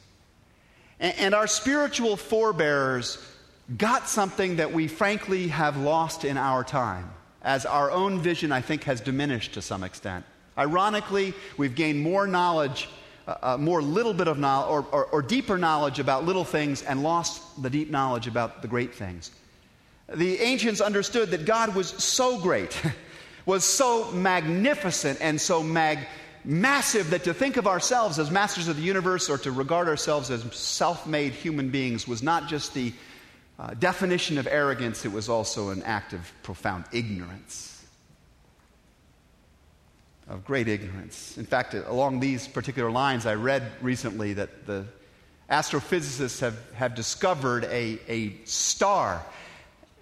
And 1.00 1.36
our 1.36 1.45
spiritual 1.45 2.17
forebears 2.17 3.24
got 3.77 4.09
something 4.09 4.55
that 4.55 4.74
we 4.74 4.88
frankly 4.88 5.50
have 5.50 5.77
lost 5.77 6.25
in 6.25 6.38
our 6.38 6.63
time 6.63 7.12
as 7.48 7.66
our 7.66 7.89
own 7.89 8.20
vision, 8.20 8.51
I 8.51 8.60
think, 8.60 8.84
has 8.84 9.00
diminished 9.00 9.54
to 9.54 9.62
some 9.62 9.82
extent. 9.82 10.25
Ironically, 10.58 11.34
we've 11.56 11.75
gained 11.75 12.01
more 12.01 12.27
knowledge, 12.27 12.89
uh, 13.25 13.36
uh, 13.42 13.58
more 13.58 13.82
little 13.82 14.13
bit 14.13 14.27
of 14.27 14.38
knowledge, 14.38 14.70
or, 14.70 14.86
or, 14.92 15.06
or 15.06 15.22
deeper 15.22 15.58
knowledge 15.58 15.98
about 15.98 16.25
little 16.25 16.44
things 16.44 16.84
and 16.84 17.01
lost 17.01 17.63
the 17.63 17.70
deep 17.70 17.89
knowledge 17.89 18.27
about 18.27 18.62
the 18.62 18.68
great 18.68 18.94
things. 18.94 19.32
The 20.13 20.39
ancients 20.42 20.82
understood 20.82 21.32
that 21.32 21.46
God 21.46 21.74
was 21.74 21.88
so 21.88 22.38
great, 22.38 22.80
was 23.46 23.63
so 23.63 24.12
magnificent, 24.12 25.20
and 25.22 25.39
so 25.39 25.63
mag- 25.63 26.06
massive 26.44 27.12
that 27.12 27.24
to 27.24 27.34
think 27.34 27.56
of 27.56 27.66
ourselves 27.66 28.20
as 28.20 28.30
masters 28.30 28.68
of 28.68 28.75
the 28.75 28.82
universe 28.82 29.30
or 29.30 29.38
to 29.38 29.54
regard 29.54 29.88
ourselves 29.88 30.32
as 30.32 30.44
self 30.54 31.08
made 31.08 31.32
human 31.32 31.70
beings 31.70 32.10
was 32.10 32.22
not 32.22 32.50
just 32.50 32.74
the 32.74 32.92
uh, 33.60 33.74
definition 33.74 34.38
of 34.38 34.48
arrogance, 34.48 35.06
it 35.06 35.12
was 35.12 35.30
also 35.30 35.70
an 35.70 35.82
act 35.84 36.14
of 36.14 36.32
profound 36.44 36.86
ignorance. 36.92 37.86
Of 40.28 40.46
great 40.46 40.68
ignorance. 40.68 41.38
In 41.38 41.46
fact, 41.46 41.74
along 41.74 42.20
these 42.20 42.48
particular 42.48 42.92
lines, 42.92 43.26
I 43.26 43.34
read 43.34 43.64
recently 43.82 44.34
that 44.34 44.68
the 44.68 44.86
astrophysicists 45.50 46.42
have, 46.42 46.58
have 46.74 46.94
discovered 46.94 47.64
a, 47.66 47.98
a 48.08 48.36
star. 48.44 49.26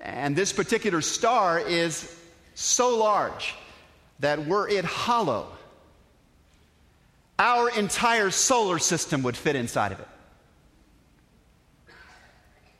And 0.01 0.35
this 0.35 0.51
particular 0.51 1.01
star 1.01 1.59
is 1.59 2.13
so 2.55 2.97
large 2.97 3.53
that 4.19 4.45
were 4.47 4.67
it 4.67 4.83
hollow, 4.83 5.47
our 7.37 7.69
entire 7.69 8.31
solar 8.31 8.79
system 8.79 9.23
would 9.23 9.37
fit 9.37 9.55
inside 9.55 9.91
of 9.91 9.99
it 9.99 10.07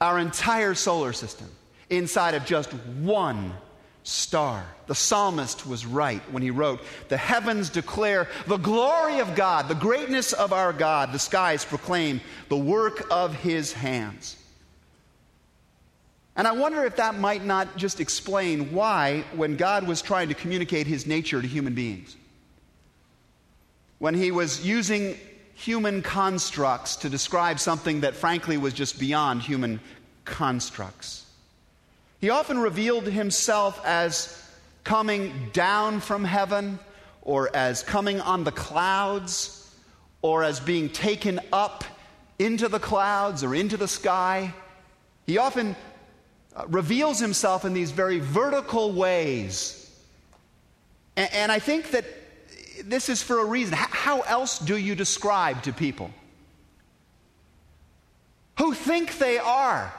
our 0.01 0.19
entire 0.19 0.73
solar 0.73 1.13
system 1.13 1.49
inside 1.89 2.33
of 2.33 2.45
just 2.45 2.71
one 2.71 3.53
star. 4.03 4.65
The 4.87 4.95
psalmist 4.95 5.65
was 5.65 5.85
right 5.85 6.21
when 6.31 6.43
he 6.43 6.51
wrote, 6.51 6.81
The 7.09 7.17
heavens 7.17 7.69
declare 7.69 8.27
the 8.47 8.57
glory 8.57 9.19
of 9.19 9.35
God, 9.35 9.67
the 9.67 9.75
greatness 9.75 10.31
of 10.31 10.53
our 10.53 10.71
God. 10.71 11.11
The 11.11 11.19
skies 11.19 11.65
proclaim 11.65 12.21
the 12.49 12.57
work 12.57 13.07
of 13.09 13.33
his 13.33 13.73
hands. 13.73 14.37
And 16.35 16.47
I 16.47 16.51
wonder 16.51 16.83
if 16.83 16.97
that 16.97 17.17
might 17.17 17.45
not 17.45 17.77
just 17.77 17.99
explain 17.99 18.73
why, 18.73 19.23
when 19.35 19.55
God 19.55 19.87
was 19.87 20.01
trying 20.01 20.27
to 20.27 20.33
communicate 20.33 20.85
his 20.85 21.07
nature 21.07 21.41
to 21.41 21.47
human 21.47 21.73
beings, 21.73 22.15
when 23.99 24.13
he 24.13 24.31
was 24.31 24.65
using 24.65 25.17
human 25.55 26.01
constructs 26.01 26.97
to 26.97 27.09
describe 27.09 27.59
something 27.59 28.01
that 28.01 28.13
frankly 28.13 28.57
was 28.57 28.74
just 28.74 29.00
beyond 29.00 29.41
human 29.41 29.79
constructs. 30.25 31.25
He 32.19 32.29
often 32.29 32.59
revealed 32.59 33.05
himself 33.05 33.83
as 33.85 34.41
coming 34.83 35.50
down 35.53 36.01
from 36.01 36.24
heaven, 36.24 36.77
or 37.21 37.50
as 37.55 37.81
coming 37.81 38.21
on 38.21 38.43
the 38.43 38.51
clouds, 38.51 39.74
or 40.21 40.43
as 40.43 40.59
being 40.59 40.89
taken 40.89 41.39
up 41.51 41.83
into 42.38 42.67
the 42.67 42.79
clouds 42.79 43.43
or 43.43 43.55
into 43.55 43.77
the 43.77 43.88
sky. 43.88 44.53
He 45.25 45.38
often 45.38 45.75
uh, 46.55 46.65
reveals 46.67 47.19
himself 47.19 47.65
in 47.65 47.74
these 47.74 47.91
very 47.91 48.19
vertical 48.19 48.91
ways. 48.91 49.81
And, 51.15 51.33
and 51.33 51.51
I 51.51 51.59
think 51.59 51.91
that 51.91 52.05
this 52.84 53.10
is 53.10 53.22
for 53.22 53.39
a 53.39 53.46
reason. 53.46 53.74
How 53.75 54.22
else 54.22 54.60
do 54.60 54.77
you 54.77 54.96
describe 54.96 55.63
to 55.63 55.74
people 55.74 56.12
who 58.58 58.74
think 58.74 59.17
they 59.17 59.38
are 59.38 59.94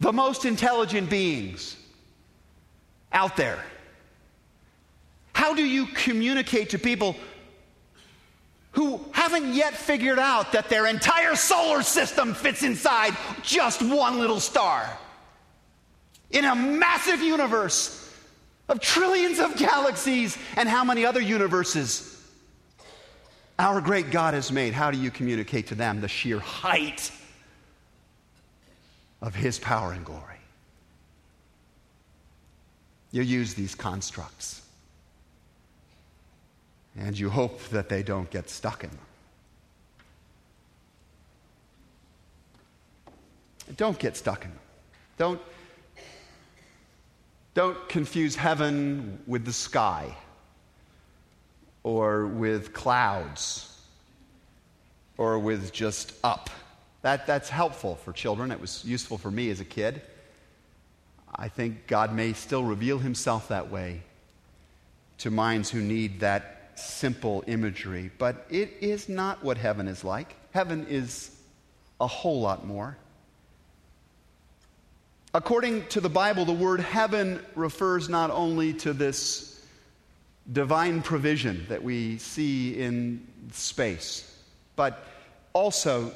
the 0.00 0.12
most 0.12 0.44
intelligent 0.44 1.10
beings 1.10 1.76
out 3.12 3.36
there? 3.36 3.58
How 5.32 5.54
do 5.54 5.64
you 5.64 5.86
communicate 5.86 6.70
to 6.70 6.78
people 6.78 7.16
who 8.72 9.00
haven't 9.12 9.54
yet 9.54 9.74
figured 9.74 10.18
out 10.18 10.52
that 10.52 10.68
their 10.68 10.86
entire 10.86 11.36
solar 11.36 11.82
system 11.82 12.34
fits 12.34 12.62
inside 12.62 13.16
just 13.42 13.82
one 13.82 14.18
little 14.18 14.40
star 14.40 14.88
in 16.30 16.44
a 16.44 16.54
massive 16.54 17.20
universe 17.20 18.01
of 18.68 18.80
trillions 18.80 19.38
of 19.38 19.56
galaxies 19.56 20.38
and 20.56 20.68
how 20.68 20.84
many 20.84 21.04
other 21.04 21.20
universes 21.20 22.12
our 23.58 23.80
great 23.80 24.10
God 24.10 24.34
has 24.34 24.50
made, 24.50 24.72
how 24.72 24.90
do 24.90 24.98
you 24.98 25.10
communicate 25.10 25.68
to 25.68 25.74
them 25.74 26.00
the 26.00 26.08
sheer 26.08 26.40
height 26.40 27.12
of 29.20 29.34
His 29.34 29.58
power 29.58 29.92
and 29.92 30.04
glory? 30.04 30.40
You 33.12 33.22
use 33.22 33.54
these 33.54 33.74
constructs. 33.74 34.62
And 36.96 37.18
you 37.18 37.30
hope 37.30 37.62
that 37.68 37.88
they 37.88 38.02
don't 38.02 38.28
get 38.30 38.50
stuck 38.50 38.84
in 38.84 38.90
them. 38.90 38.98
Don't 43.76 43.98
get 43.98 44.16
stuck 44.16 44.44
in 44.44 44.50
them. 44.50 44.60
Don't, 45.18 45.40
don't 47.54 47.88
confuse 47.88 48.34
heaven 48.34 49.18
with 49.26 49.44
the 49.44 49.52
sky 49.52 50.16
or 51.82 52.26
with 52.26 52.72
clouds 52.72 53.80
or 55.18 55.38
with 55.38 55.72
just 55.72 56.14
up. 56.24 56.48
That, 57.02 57.26
that's 57.26 57.48
helpful 57.48 57.96
for 57.96 58.12
children. 58.12 58.50
It 58.50 58.60
was 58.60 58.84
useful 58.84 59.18
for 59.18 59.30
me 59.30 59.50
as 59.50 59.60
a 59.60 59.64
kid. 59.64 60.00
I 61.34 61.48
think 61.48 61.86
God 61.86 62.14
may 62.14 62.32
still 62.32 62.64
reveal 62.64 62.98
himself 62.98 63.48
that 63.48 63.70
way 63.70 64.02
to 65.18 65.30
minds 65.30 65.70
who 65.70 65.80
need 65.80 66.20
that 66.20 66.72
simple 66.74 67.44
imagery. 67.46 68.10
But 68.18 68.46
it 68.50 68.72
is 68.80 69.08
not 69.08 69.42
what 69.42 69.58
heaven 69.58 69.88
is 69.88 70.04
like. 70.04 70.34
Heaven 70.52 70.86
is 70.88 71.30
a 72.00 72.06
whole 72.06 72.40
lot 72.40 72.66
more. 72.66 72.96
According 75.34 75.86
to 75.86 76.00
the 76.02 76.10
Bible, 76.10 76.44
the 76.44 76.52
word 76.52 76.80
heaven 76.80 77.42
refers 77.54 78.10
not 78.10 78.30
only 78.30 78.74
to 78.74 78.92
this 78.92 79.64
divine 80.52 81.00
provision 81.00 81.64
that 81.70 81.82
we 81.82 82.18
see 82.18 82.78
in 82.78 83.26
space, 83.50 84.38
but 84.76 85.06
also 85.54 86.12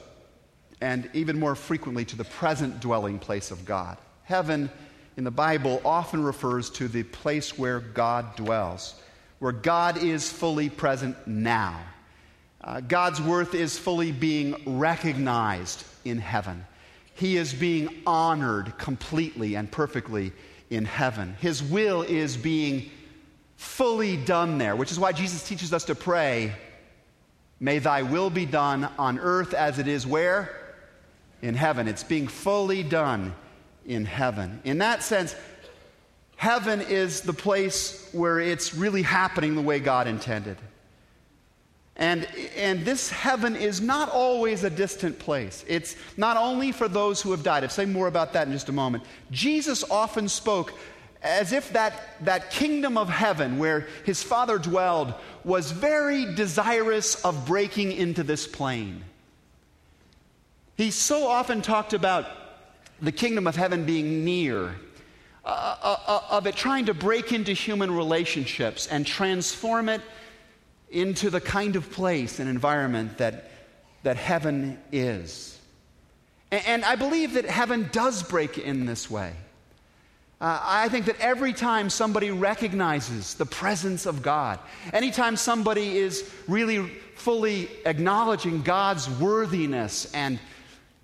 and 0.82 1.08
even 1.14 1.40
more 1.40 1.54
frequently 1.54 2.04
to 2.04 2.16
the 2.16 2.24
present 2.24 2.80
dwelling 2.80 3.18
place 3.18 3.50
of 3.50 3.64
God. 3.64 3.96
Heaven 4.24 4.70
in 5.16 5.24
the 5.24 5.30
Bible 5.30 5.80
often 5.82 6.22
refers 6.22 6.68
to 6.70 6.86
the 6.86 7.02
place 7.04 7.56
where 7.56 7.80
God 7.80 8.36
dwells, 8.36 9.00
where 9.38 9.52
God 9.52 10.02
is 10.02 10.30
fully 10.30 10.68
present 10.68 11.16
now. 11.26 11.80
Uh, 12.60 12.80
God's 12.80 13.22
worth 13.22 13.54
is 13.54 13.78
fully 13.78 14.12
being 14.12 14.78
recognized 14.78 15.84
in 16.04 16.18
heaven. 16.18 16.66
He 17.16 17.36
is 17.36 17.52
being 17.52 17.88
honored 18.06 18.78
completely 18.78 19.56
and 19.56 19.70
perfectly 19.70 20.32
in 20.70 20.84
heaven. 20.84 21.36
His 21.40 21.62
will 21.62 22.02
is 22.02 22.36
being 22.36 22.90
fully 23.56 24.16
done 24.16 24.58
there, 24.58 24.76
which 24.76 24.92
is 24.92 25.00
why 25.00 25.12
Jesus 25.12 25.46
teaches 25.46 25.72
us 25.72 25.84
to 25.84 25.94
pray, 25.94 26.54
May 27.58 27.78
thy 27.78 28.02
will 28.02 28.28
be 28.28 28.44
done 28.44 28.88
on 28.98 29.18
earth 29.18 29.54
as 29.54 29.78
it 29.78 29.88
is 29.88 30.06
where? 30.06 30.54
In 31.40 31.54
heaven. 31.54 31.88
It's 31.88 32.04
being 32.04 32.28
fully 32.28 32.82
done 32.82 33.34
in 33.86 34.04
heaven. 34.04 34.60
In 34.64 34.78
that 34.78 35.02
sense, 35.02 35.34
heaven 36.36 36.82
is 36.82 37.22
the 37.22 37.32
place 37.32 38.10
where 38.12 38.38
it's 38.38 38.74
really 38.74 39.02
happening 39.02 39.54
the 39.54 39.62
way 39.62 39.80
God 39.80 40.06
intended. 40.06 40.58
And, 41.98 42.28
and 42.56 42.84
this 42.84 43.08
heaven 43.08 43.56
is 43.56 43.80
not 43.80 44.10
always 44.10 44.64
a 44.64 44.70
distant 44.70 45.18
place. 45.18 45.64
It's 45.66 45.96
not 46.16 46.36
only 46.36 46.70
for 46.72 46.88
those 46.88 47.22
who 47.22 47.30
have 47.30 47.42
died. 47.42 47.62
I'll 47.62 47.70
say 47.70 47.86
more 47.86 48.06
about 48.06 48.34
that 48.34 48.46
in 48.46 48.52
just 48.52 48.68
a 48.68 48.72
moment. 48.72 49.04
Jesus 49.30 49.82
often 49.90 50.28
spoke 50.28 50.74
as 51.22 51.52
if 51.52 51.72
that, 51.72 52.22
that 52.24 52.50
kingdom 52.50 52.98
of 52.98 53.08
heaven 53.08 53.58
where 53.58 53.86
his 54.04 54.22
Father 54.22 54.58
dwelled 54.58 55.14
was 55.42 55.70
very 55.70 56.34
desirous 56.34 57.24
of 57.24 57.46
breaking 57.46 57.92
into 57.92 58.22
this 58.22 58.46
plane. 58.46 59.02
He 60.76 60.90
so 60.90 61.26
often 61.26 61.62
talked 61.62 61.94
about 61.94 62.26
the 63.00 63.12
kingdom 63.12 63.46
of 63.46 63.56
heaven 63.56 63.86
being 63.86 64.24
near, 64.24 64.74
uh, 65.44 65.76
uh, 65.82 65.96
uh, 66.06 66.20
of 66.30 66.46
it 66.46 66.56
trying 66.56 66.86
to 66.86 66.94
break 66.94 67.32
into 67.32 67.52
human 67.52 67.90
relationships 67.90 68.86
and 68.86 69.06
transform 69.06 69.88
it 69.88 70.02
into 70.90 71.30
the 71.30 71.40
kind 71.40 71.76
of 71.76 71.90
place 71.90 72.38
and 72.38 72.48
environment 72.48 73.18
that, 73.18 73.50
that 74.02 74.16
heaven 74.16 74.78
is. 74.92 75.58
And, 76.50 76.64
and 76.66 76.84
I 76.84 76.96
believe 76.96 77.34
that 77.34 77.44
heaven 77.44 77.88
does 77.92 78.22
break 78.22 78.58
in 78.58 78.86
this 78.86 79.10
way. 79.10 79.32
Uh, 80.38 80.60
I 80.62 80.88
think 80.90 81.06
that 81.06 81.18
every 81.18 81.54
time 81.54 81.88
somebody 81.88 82.30
recognizes 82.30 83.34
the 83.34 83.46
presence 83.46 84.04
of 84.04 84.22
God, 84.22 84.58
anytime 84.92 85.36
somebody 85.36 85.96
is 85.96 86.30
really 86.46 86.88
fully 87.14 87.70
acknowledging 87.86 88.60
God's 88.60 89.08
worthiness 89.08 90.12
and 90.12 90.38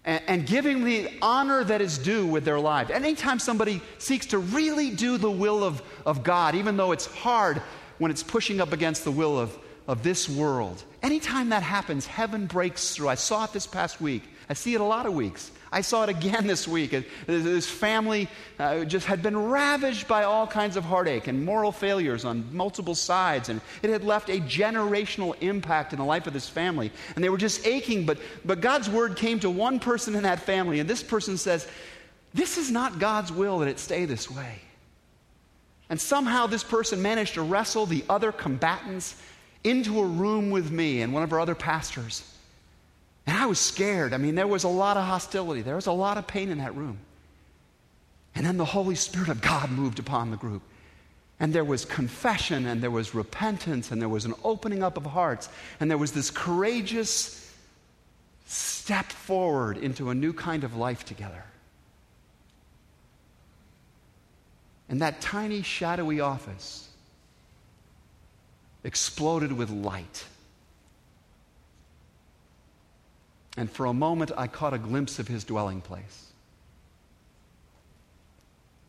and, 0.04 0.22
and 0.26 0.46
giving 0.46 0.84
the 0.84 1.08
honor 1.22 1.62
that 1.64 1.80
is 1.80 1.98
due 1.98 2.26
with 2.26 2.44
their 2.44 2.58
life. 2.58 2.90
Anytime 2.90 3.38
somebody 3.38 3.80
seeks 3.98 4.26
to 4.26 4.38
really 4.38 4.90
do 4.90 5.16
the 5.16 5.30
will 5.30 5.62
of, 5.62 5.82
of 6.04 6.22
God, 6.22 6.54
even 6.54 6.76
though 6.76 6.92
it's 6.92 7.06
hard 7.06 7.58
when 7.98 8.10
it's 8.10 8.22
pushing 8.22 8.60
up 8.60 8.72
against 8.72 9.04
the 9.04 9.12
will 9.12 9.38
of, 9.38 9.56
of 9.86 10.02
this 10.02 10.28
world, 10.28 10.82
anytime 11.02 11.48
that 11.50 11.62
happens, 11.62 12.06
heaven 12.06 12.46
breaks 12.46 12.94
through. 12.94 13.08
I 13.08 13.16
saw 13.16 13.44
it 13.44 13.52
this 13.52 13.66
past 13.66 14.00
week. 14.00 14.22
I 14.48 14.54
see 14.54 14.74
it 14.74 14.80
a 14.80 14.84
lot 14.84 15.06
of 15.06 15.14
weeks. 15.14 15.50
I 15.72 15.80
saw 15.80 16.02
it 16.02 16.10
again 16.10 16.46
this 16.46 16.68
week. 16.68 16.94
This 17.26 17.68
family 17.68 18.28
uh, 18.58 18.84
just 18.84 19.06
had 19.06 19.22
been 19.22 19.36
ravaged 19.36 20.06
by 20.06 20.24
all 20.24 20.46
kinds 20.46 20.76
of 20.76 20.84
heartache 20.84 21.26
and 21.26 21.44
moral 21.44 21.72
failures 21.72 22.24
on 22.24 22.44
multiple 22.54 22.94
sides, 22.94 23.48
and 23.48 23.60
it 23.82 23.90
had 23.90 24.04
left 24.04 24.28
a 24.28 24.40
generational 24.40 25.34
impact 25.40 25.92
in 25.92 25.98
the 25.98 26.04
life 26.04 26.26
of 26.26 26.32
this 26.32 26.48
family. 26.48 26.92
And 27.14 27.24
they 27.24 27.30
were 27.30 27.38
just 27.38 27.66
aching, 27.66 28.04
but, 28.04 28.18
but 28.44 28.60
God's 28.60 28.90
word 28.90 29.16
came 29.16 29.40
to 29.40 29.50
one 29.50 29.80
person 29.80 30.14
in 30.14 30.24
that 30.24 30.40
family, 30.40 30.80
and 30.80 30.88
this 30.88 31.02
person 31.02 31.38
says, 31.38 31.66
This 32.34 32.58
is 32.58 32.70
not 32.70 32.98
God's 32.98 33.32
will 33.32 33.60
that 33.60 33.68
it 33.68 33.78
stay 33.78 34.04
this 34.04 34.30
way. 34.30 34.60
And 35.88 36.00
somehow 36.00 36.46
this 36.46 36.64
person 36.64 37.02
managed 37.02 37.34
to 37.34 37.42
wrestle 37.42 37.86
the 37.86 38.04
other 38.08 38.32
combatants 38.32 39.14
into 39.64 40.00
a 40.00 40.04
room 40.04 40.50
with 40.50 40.70
me 40.70 41.02
and 41.02 41.12
one 41.12 41.22
of 41.22 41.32
our 41.32 41.40
other 41.40 41.54
pastors. 41.54 42.22
And 43.26 43.36
I 43.36 43.46
was 43.46 43.58
scared. 43.58 44.12
I 44.12 44.16
mean, 44.16 44.34
there 44.34 44.46
was 44.46 44.64
a 44.64 44.68
lot 44.68 44.96
of 44.96 45.04
hostility, 45.04 45.62
there 45.62 45.76
was 45.76 45.86
a 45.86 45.92
lot 45.92 46.18
of 46.18 46.26
pain 46.26 46.50
in 46.50 46.58
that 46.58 46.74
room. 46.74 46.98
And 48.34 48.46
then 48.46 48.56
the 48.56 48.64
Holy 48.64 48.94
Spirit 48.94 49.28
of 49.28 49.40
God 49.40 49.70
moved 49.70 49.98
upon 49.98 50.30
the 50.30 50.36
group. 50.36 50.62
And 51.38 51.52
there 51.52 51.64
was 51.64 51.84
confession, 51.84 52.66
and 52.66 52.80
there 52.80 52.90
was 52.90 53.14
repentance, 53.14 53.90
and 53.90 54.00
there 54.00 54.08
was 54.08 54.24
an 54.24 54.34
opening 54.44 54.82
up 54.82 54.96
of 54.96 55.04
hearts, 55.04 55.48
and 55.80 55.90
there 55.90 55.98
was 55.98 56.12
this 56.12 56.30
courageous 56.30 57.52
step 58.46 59.10
forward 59.10 59.76
into 59.76 60.10
a 60.10 60.14
new 60.14 60.32
kind 60.32 60.62
of 60.62 60.76
life 60.76 61.04
together. 61.04 61.44
And 64.88 65.00
that 65.00 65.20
tiny, 65.20 65.62
shadowy 65.62 66.20
office 66.20 66.88
exploded 68.84 69.52
with 69.52 69.70
light. 69.70 70.24
And 73.56 73.70
for 73.70 73.86
a 73.86 73.92
moment, 73.92 74.32
I 74.36 74.46
caught 74.46 74.72
a 74.72 74.78
glimpse 74.78 75.18
of 75.18 75.28
his 75.28 75.44
dwelling 75.44 75.80
place. 75.80 76.28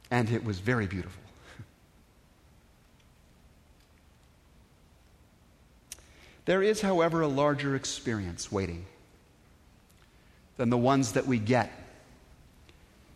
And 0.10 0.30
it 0.30 0.44
was 0.44 0.60
very 0.60 0.88
beautiful. 0.88 1.22
There 6.46 6.62
is, 6.62 6.82
however, 6.82 7.22
a 7.22 7.28
larger 7.28 7.74
experience 7.74 8.52
waiting 8.52 8.86
than 10.58 10.70
the 10.70 10.78
ones 10.78 11.14
that 11.14 11.26
we 11.26 11.40
get 11.40 11.72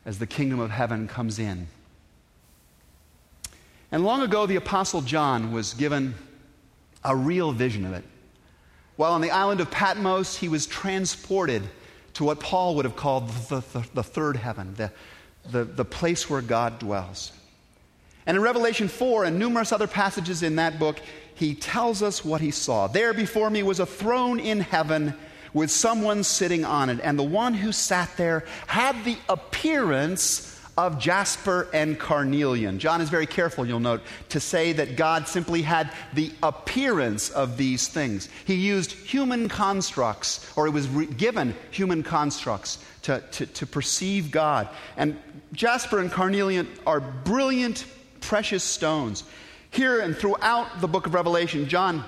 as 0.05 0.17
the 0.17 0.25
kingdom 0.25 0.61
of 0.61 0.71
heaven 0.71 1.09
comes 1.09 1.37
in. 1.37 1.67
And 3.91 4.05
long 4.05 4.21
ago, 4.21 4.45
the 4.45 4.55
Apostle 4.55 5.01
John 5.01 5.51
was 5.51 5.73
given 5.73 6.15
a 7.03 7.15
real 7.15 7.51
vision 7.51 7.85
of 7.85 7.93
it. 7.93 8.03
While 8.95 9.13
on 9.13 9.21
the 9.21 9.31
island 9.31 9.61
of 9.61 9.69
Patmos, 9.69 10.37
he 10.37 10.49
was 10.49 10.65
transported 10.65 11.63
to 12.15 12.23
what 12.23 12.39
Paul 12.39 12.75
would 12.75 12.85
have 12.85 12.95
called 12.95 13.29
the, 13.29 13.59
the, 13.73 13.87
the 13.93 14.03
third 14.03 14.37
heaven, 14.37 14.73
the, 14.75 14.91
the, 15.51 15.63
the 15.63 15.85
place 15.85 16.29
where 16.29 16.41
God 16.41 16.79
dwells. 16.79 17.31
And 18.25 18.35
in 18.35 18.43
Revelation 18.43 18.87
4 18.87 19.25
and 19.25 19.39
numerous 19.39 19.71
other 19.71 19.87
passages 19.87 20.43
in 20.43 20.55
that 20.55 20.79
book, 20.79 20.99
he 21.35 21.53
tells 21.53 22.01
us 22.01 22.25
what 22.25 22.41
he 22.41 22.51
saw. 22.51 22.87
There 22.87 23.13
before 23.13 23.49
me 23.49 23.61
was 23.61 23.79
a 23.79 23.85
throne 23.85 24.39
in 24.39 24.59
heaven 24.59 25.13
with 25.53 25.71
someone 25.71 26.23
sitting 26.23 26.65
on 26.65 26.89
it, 26.89 26.99
and 27.01 27.17
the 27.17 27.23
one 27.23 27.53
who 27.53 27.71
sat 27.71 28.09
there 28.17 28.43
had 28.65 29.05
the 29.05 29.17
appearance 29.29 30.56
of 30.77 30.99
jasper 30.99 31.67
and 31.73 31.97
carnelian. 31.97 32.77
John 32.77 33.01
is 33.01 33.09
very 33.09 33.25
careful, 33.25 33.65
you'll 33.65 33.79
note, 33.79 34.01
to 34.29 34.39
say 34.39 34.73
that 34.73 34.95
God 34.95 35.27
simply 35.27 35.63
had 35.63 35.91
the 36.13 36.31
appearance 36.43 37.31
of 37.31 37.57
these 37.57 37.87
things. 37.87 38.29
He 38.45 38.53
used 38.53 38.91
human 38.91 39.49
constructs, 39.49 40.51
or 40.55 40.67
he 40.67 40.71
was 40.71 40.87
re- 40.87 41.07
given 41.07 41.55
human 41.71 42.03
constructs 42.03 42.77
to, 43.03 43.23
to, 43.31 43.45
to 43.47 43.65
perceive 43.65 44.29
God. 44.29 44.69
And 44.97 45.19
jasper 45.51 45.99
and 45.99 46.11
carnelian 46.11 46.67
are 46.85 46.99
brilliant, 46.99 47.85
precious 48.21 48.63
stones. 48.63 49.23
Here 49.71 49.99
and 49.99 50.15
throughout 50.15 50.79
the 50.79 50.87
book 50.87 51.07
of 51.07 51.13
Revelation, 51.13 51.67
John 51.67 52.05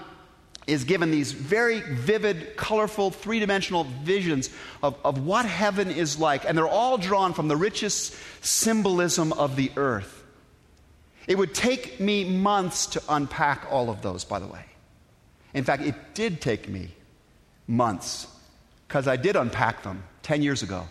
is 0.69 0.84
given 0.84 1.12
these 1.12 1.32
very 1.32 1.82
vivid, 1.82 2.55
colorful, 2.55 3.12
three 3.12 3.39
dimensional 3.39 3.84
visions 4.03 4.49
of, 4.82 4.95
of 5.03 5.25
what 5.25 5.45
heaven 5.45 5.91
is 5.91 6.19
like. 6.19 6.45
And 6.45 6.58
they're 6.58 6.67
all 6.67 6.97
drawn 6.97 7.34
from 7.34 7.47
the 7.47 7.58
richest 7.58 8.15
symbolism 8.41 9.34
of 9.34 9.55
the 9.55 9.71
earth. 9.75 10.23
It 11.27 11.38
would 11.38 11.53
take 11.53 11.99
me 11.99 12.23
months 12.23 12.88
to 12.88 13.03
unpack 13.10 13.67
all 13.69 13.89
of 13.89 14.01
those, 14.01 14.23
by 14.23 14.39
the 14.39 14.47
way. 14.47 14.63
In 15.53 15.63
fact, 15.63 15.84
it 15.84 15.95
did 16.13 16.41
take 16.41 16.67
me 16.67 16.89
months 17.67 18.27
because 18.88 19.08
I 19.08 19.15
did 19.15 19.36
unpack 19.36 19.84
them 19.84 20.03
10 20.23 20.41
years 20.41 20.63
ago, 20.63 20.88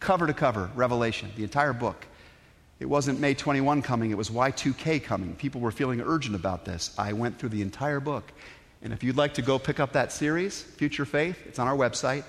cover 0.00 0.26
to 0.26 0.34
cover, 0.34 0.70
Revelation, 0.74 1.30
the 1.36 1.44
entire 1.44 1.72
book. 1.72 2.06
It 2.80 2.86
wasn't 2.86 3.20
May 3.20 3.34
21 3.34 3.82
coming, 3.82 4.10
it 4.10 4.18
was 4.18 4.30
Y2K 4.30 5.04
coming. 5.04 5.36
People 5.36 5.60
were 5.60 5.70
feeling 5.70 6.00
urgent 6.00 6.34
about 6.34 6.64
this. 6.64 6.92
I 6.98 7.12
went 7.12 7.38
through 7.38 7.50
the 7.50 7.62
entire 7.62 8.00
book. 8.00 8.32
And 8.82 8.92
if 8.92 9.04
you'd 9.04 9.16
like 9.16 9.34
to 9.34 9.42
go 9.42 9.58
pick 9.58 9.78
up 9.78 9.92
that 9.92 10.12
series, 10.12 10.62
Future 10.62 11.04
Faith, 11.04 11.38
it's 11.46 11.58
on 11.58 11.68
our 11.68 11.76
website. 11.76 12.24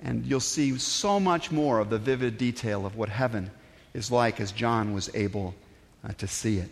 And 0.00 0.24
you'll 0.26 0.40
see 0.40 0.76
so 0.78 1.18
much 1.18 1.50
more 1.50 1.78
of 1.78 1.90
the 1.90 1.98
vivid 1.98 2.38
detail 2.38 2.86
of 2.86 2.96
what 2.96 3.08
heaven 3.08 3.50
is 3.94 4.10
like 4.10 4.40
as 4.40 4.52
John 4.52 4.92
was 4.92 5.10
able 5.14 5.54
uh, 6.04 6.12
to 6.18 6.26
see 6.26 6.58
it. 6.58 6.70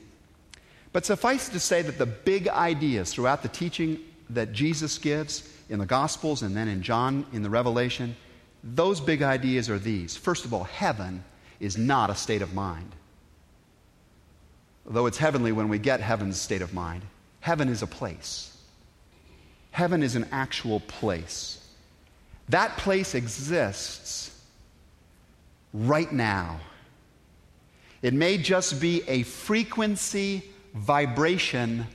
But 0.92 1.04
suffice 1.04 1.48
it 1.48 1.52
to 1.52 1.60
say 1.60 1.82
that 1.82 1.98
the 1.98 2.06
big 2.06 2.48
ideas 2.48 3.12
throughout 3.12 3.42
the 3.42 3.48
teaching 3.48 3.98
that 4.30 4.52
Jesus 4.52 4.98
gives 4.98 5.48
in 5.68 5.78
the 5.78 5.86
Gospels 5.86 6.42
and 6.42 6.56
then 6.56 6.68
in 6.68 6.82
John 6.82 7.26
in 7.32 7.42
the 7.42 7.50
Revelation, 7.50 8.16
those 8.62 9.00
big 9.00 9.22
ideas 9.22 9.68
are 9.70 9.78
these. 9.78 10.16
First 10.16 10.44
of 10.44 10.54
all, 10.54 10.64
heaven 10.64 11.22
is 11.60 11.76
not 11.76 12.10
a 12.10 12.14
state 12.14 12.42
of 12.42 12.54
mind. 12.54 12.92
Though 14.86 15.06
it's 15.06 15.18
heavenly 15.18 15.52
when 15.52 15.68
we 15.68 15.78
get 15.78 16.00
heaven's 16.00 16.40
state 16.40 16.62
of 16.62 16.72
mind, 16.72 17.02
heaven 17.40 17.68
is 17.68 17.82
a 17.82 17.86
place. 17.86 18.55
Heaven 19.76 20.02
is 20.02 20.16
an 20.16 20.26
actual 20.32 20.80
place. 20.80 21.62
That 22.48 22.78
place 22.78 23.14
exists 23.14 24.34
right 25.74 26.10
now. 26.10 26.60
It 28.00 28.14
may 28.14 28.38
just 28.38 28.80
be 28.80 29.02
a 29.06 29.22
frequency 29.24 30.44
vibration 30.72 31.86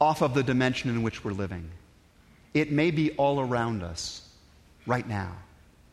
off 0.00 0.22
of 0.22 0.34
the 0.34 0.44
dimension 0.44 0.90
in 0.90 1.02
which 1.02 1.24
we're 1.24 1.32
living. 1.32 1.68
It 2.54 2.70
may 2.70 2.92
be 2.92 3.10
all 3.16 3.40
around 3.40 3.82
us 3.82 4.28
right 4.86 5.08
now. 5.08 5.32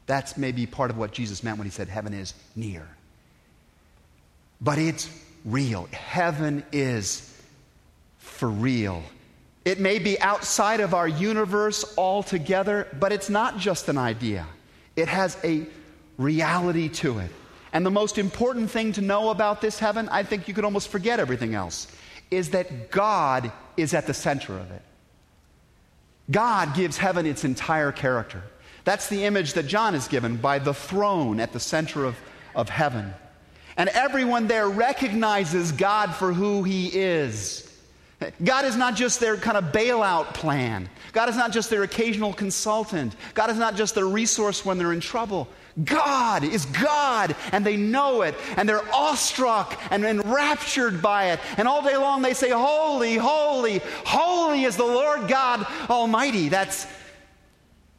That's 0.05 0.37
maybe 0.37 0.67
part 0.67 0.91
of 0.91 0.97
what 0.99 1.11
Jesus 1.11 1.43
meant 1.43 1.57
when 1.57 1.65
he 1.65 1.71
said 1.71 1.87
heaven 1.87 2.13
is 2.13 2.35
near. 2.55 2.87
But 4.61 4.77
it's 4.77 5.09
real. 5.43 5.87
Heaven 5.91 6.63
is 6.71 7.35
for 8.19 8.47
real. 8.47 9.01
It 9.63 9.79
may 9.79 9.99
be 9.99 10.19
outside 10.19 10.79
of 10.79 10.93
our 10.93 11.07
universe 11.07 11.95
altogether, 11.97 12.87
but 12.99 13.11
it's 13.11 13.29
not 13.29 13.57
just 13.57 13.89
an 13.89 13.97
idea. 13.97 14.47
It 14.95 15.07
has 15.07 15.37
a 15.43 15.65
reality 16.17 16.89
to 16.89 17.19
it. 17.19 17.31
And 17.73 17.85
the 17.85 17.91
most 17.91 18.17
important 18.17 18.71
thing 18.71 18.91
to 18.93 19.01
know 19.01 19.29
about 19.29 19.61
this 19.61 19.79
heaven, 19.79 20.09
I 20.09 20.23
think 20.23 20.47
you 20.47 20.53
could 20.53 20.65
almost 20.65 20.89
forget 20.89 21.19
everything 21.19 21.53
else, 21.55 21.87
is 22.29 22.49
that 22.49 22.91
God 22.91 23.51
is 23.77 23.93
at 23.93 24.07
the 24.07 24.13
center 24.13 24.57
of 24.57 24.71
it. 24.71 24.81
God 26.29 26.75
gives 26.75 26.97
heaven 26.97 27.25
its 27.25 27.43
entire 27.43 27.91
character. 27.91 28.43
That's 28.83 29.09
the 29.09 29.25
image 29.25 29.53
that 29.53 29.67
John 29.67 29.95
is 29.95 30.07
given 30.07 30.37
by 30.37 30.59
the 30.59 30.73
throne 30.73 31.39
at 31.39 31.53
the 31.53 31.59
center 31.59 32.03
of, 32.03 32.17
of 32.55 32.69
heaven. 32.69 33.13
And 33.77 33.89
everyone 33.89 34.47
there 34.47 34.67
recognizes 34.67 35.71
God 35.71 36.13
for 36.15 36.33
who 36.33 36.63
he 36.63 36.87
is. 36.87 37.70
God 38.43 38.65
is 38.65 38.75
not 38.75 38.95
just 38.95 39.19
their 39.19 39.35
kind 39.37 39.57
of 39.57 39.65
bailout 39.65 40.33
plan. 40.33 40.89
God 41.11 41.29
is 41.29 41.35
not 41.35 41.51
just 41.51 41.69
their 41.69 41.83
occasional 41.83 42.33
consultant. 42.33 43.15
God 43.33 43.49
is 43.49 43.57
not 43.57 43.75
just 43.75 43.95
their 43.95 44.05
resource 44.05 44.63
when 44.63 44.77
they're 44.77 44.93
in 44.93 44.99
trouble. 44.99 45.47
God 45.83 46.43
is 46.43 46.65
God, 46.65 47.35
and 47.51 47.65
they 47.65 47.77
know 47.77 48.21
it, 48.23 48.35
and 48.57 48.67
they're 48.67 48.83
awestruck 48.93 49.79
and 49.89 50.03
enraptured 50.05 51.01
by 51.01 51.31
it. 51.31 51.39
And 51.57 51.67
all 51.67 51.81
day 51.81 51.97
long 51.97 52.21
they 52.21 52.33
say, 52.33 52.49
Holy, 52.49 53.15
holy, 53.15 53.81
holy 54.05 54.63
is 54.65 54.75
the 54.75 54.83
Lord 54.83 55.27
God 55.27 55.65
Almighty. 55.89 56.49
That's, 56.49 56.85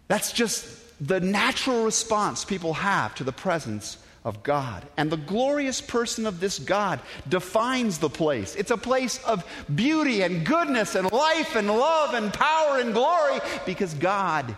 that's 0.08 0.32
just 0.32 0.68
the 1.06 1.20
natural 1.20 1.84
response 1.84 2.44
people 2.44 2.74
have 2.74 3.14
to 3.16 3.24
the 3.24 3.32
presence 3.32 3.98
of 4.24 4.42
God. 4.42 4.84
And 4.96 5.10
the 5.10 5.16
glorious 5.16 5.80
person 5.80 6.26
of 6.26 6.40
this 6.40 6.58
God 6.58 7.00
defines 7.28 7.98
the 7.98 8.08
place. 8.08 8.54
It's 8.54 8.70
a 8.70 8.76
place 8.76 9.22
of 9.24 9.44
beauty 9.74 10.22
and 10.22 10.46
goodness 10.46 10.94
and 10.94 11.10
life 11.10 11.56
and 11.56 11.66
love 11.68 12.14
and 12.14 12.32
power 12.32 12.78
and 12.78 12.94
glory 12.94 13.40
because 13.66 13.94
God 13.94 14.56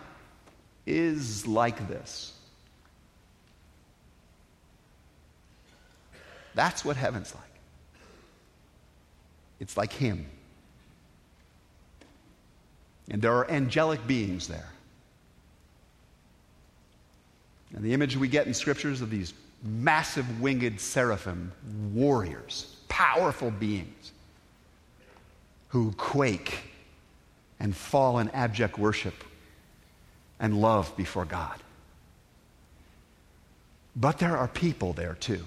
is 0.85 1.47
like 1.47 1.87
this. 1.87 2.33
That's 6.53 6.85
what 6.85 6.95
heaven's 6.95 7.33
like. 7.33 7.43
It's 9.59 9.75
like 9.75 9.91
Him. 9.91 10.27
And 13.09 13.21
there 13.21 13.33
are 13.33 13.49
angelic 13.49 14.05
beings 14.07 14.47
there. 14.47 14.69
And 17.75 17.83
the 17.83 17.93
image 17.93 18.15
we 18.15 18.27
get 18.27 18.47
in 18.47 18.53
scriptures 18.53 19.01
of 19.01 19.09
these 19.09 19.33
massive 19.65 20.39
winged 20.39 20.79
seraphim, 20.79 21.51
warriors, 21.93 22.77
powerful 22.87 23.49
beings 23.49 24.11
who 25.69 25.91
quake 25.93 26.59
and 27.59 27.75
fall 27.75 28.19
in 28.19 28.29
abject 28.29 28.77
worship 28.77 29.23
and 30.39 30.61
love 30.61 30.95
before 30.95 31.25
God. 31.25 31.59
But 33.95 34.19
there 34.19 34.37
are 34.37 34.47
people 34.47 34.93
there 34.93 35.15
too. 35.15 35.43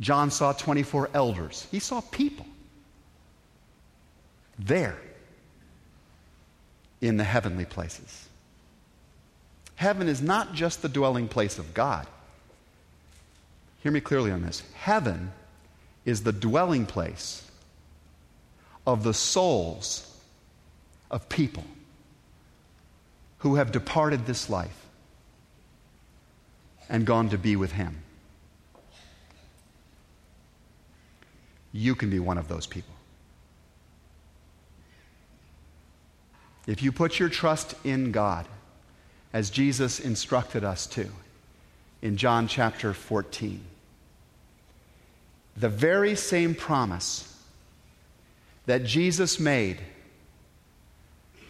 John 0.00 0.30
saw 0.30 0.52
24 0.52 1.10
elders, 1.12 1.66
he 1.70 1.78
saw 1.78 2.00
people 2.00 2.46
there 4.58 4.96
in 7.02 7.18
the 7.18 7.24
heavenly 7.24 7.66
places. 7.66 8.29
Heaven 9.80 10.10
is 10.10 10.20
not 10.20 10.52
just 10.52 10.82
the 10.82 10.90
dwelling 10.90 11.26
place 11.26 11.58
of 11.58 11.72
God. 11.72 12.06
Hear 13.82 13.90
me 13.90 14.02
clearly 14.02 14.30
on 14.30 14.42
this. 14.42 14.62
Heaven 14.74 15.32
is 16.04 16.22
the 16.22 16.34
dwelling 16.34 16.84
place 16.84 17.50
of 18.86 19.04
the 19.04 19.14
souls 19.14 20.20
of 21.10 21.30
people 21.30 21.64
who 23.38 23.54
have 23.54 23.72
departed 23.72 24.26
this 24.26 24.50
life 24.50 24.84
and 26.90 27.06
gone 27.06 27.30
to 27.30 27.38
be 27.38 27.56
with 27.56 27.72
Him. 27.72 28.02
You 31.72 31.94
can 31.94 32.10
be 32.10 32.18
one 32.18 32.36
of 32.36 32.48
those 32.48 32.66
people. 32.66 32.92
If 36.66 36.82
you 36.82 36.92
put 36.92 37.18
your 37.18 37.30
trust 37.30 37.74
in 37.82 38.12
God, 38.12 38.46
as 39.32 39.50
Jesus 39.50 40.00
instructed 40.00 40.64
us 40.64 40.86
to 40.88 41.08
in 42.02 42.16
John 42.16 42.48
chapter 42.48 42.92
14. 42.92 43.60
The 45.56 45.68
very 45.68 46.14
same 46.14 46.54
promise 46.54 47.26
that 48.66 48.84
Jesus 48.84 49.38
made 49.38 49.78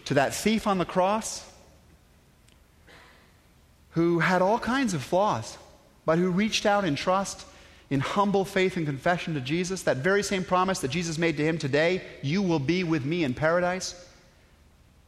to 0.06 0.14
that 0.14 0.34
thief 0.34 0.66
on 0.66 0.78
the 0.78 0.84
cross 0.84 1.46
who 3.90 4.20
had 4.20 4.42
all 4.42 4.58
kinds 4.58 4.94
of 4.94 5.02
flaws, 5.02 5.58
but 6.04 6.18
who 6.18 6.30
reached 6.30 6.66
out 6.66 6.84
in 6.84 6.94
trust, 6.94 7.44
in 7.90 8.00
humble 8.00 8.44
faith 8.44 8.76
and 8.76 8.86
confession 8.86 9.34
to 9.34 9.40
Jesus, 9.40 9.82
that 9.82 9.98
very 9.98 10.22
same 10.22 10.44
promise 10.44 10.80
that 10.80 10.88
Jesus 10.88 11.18
made 11.18 11.36
to 11.36 11.44
him 11.44 11.58
today, 11.58 12.02
you 12.22 12.40
will 12.40 12.60
be 12.60 12.84
with 12.84 13.04
me 13.04 13.24
in 13.24 13.34
paradise, 13.34 14.06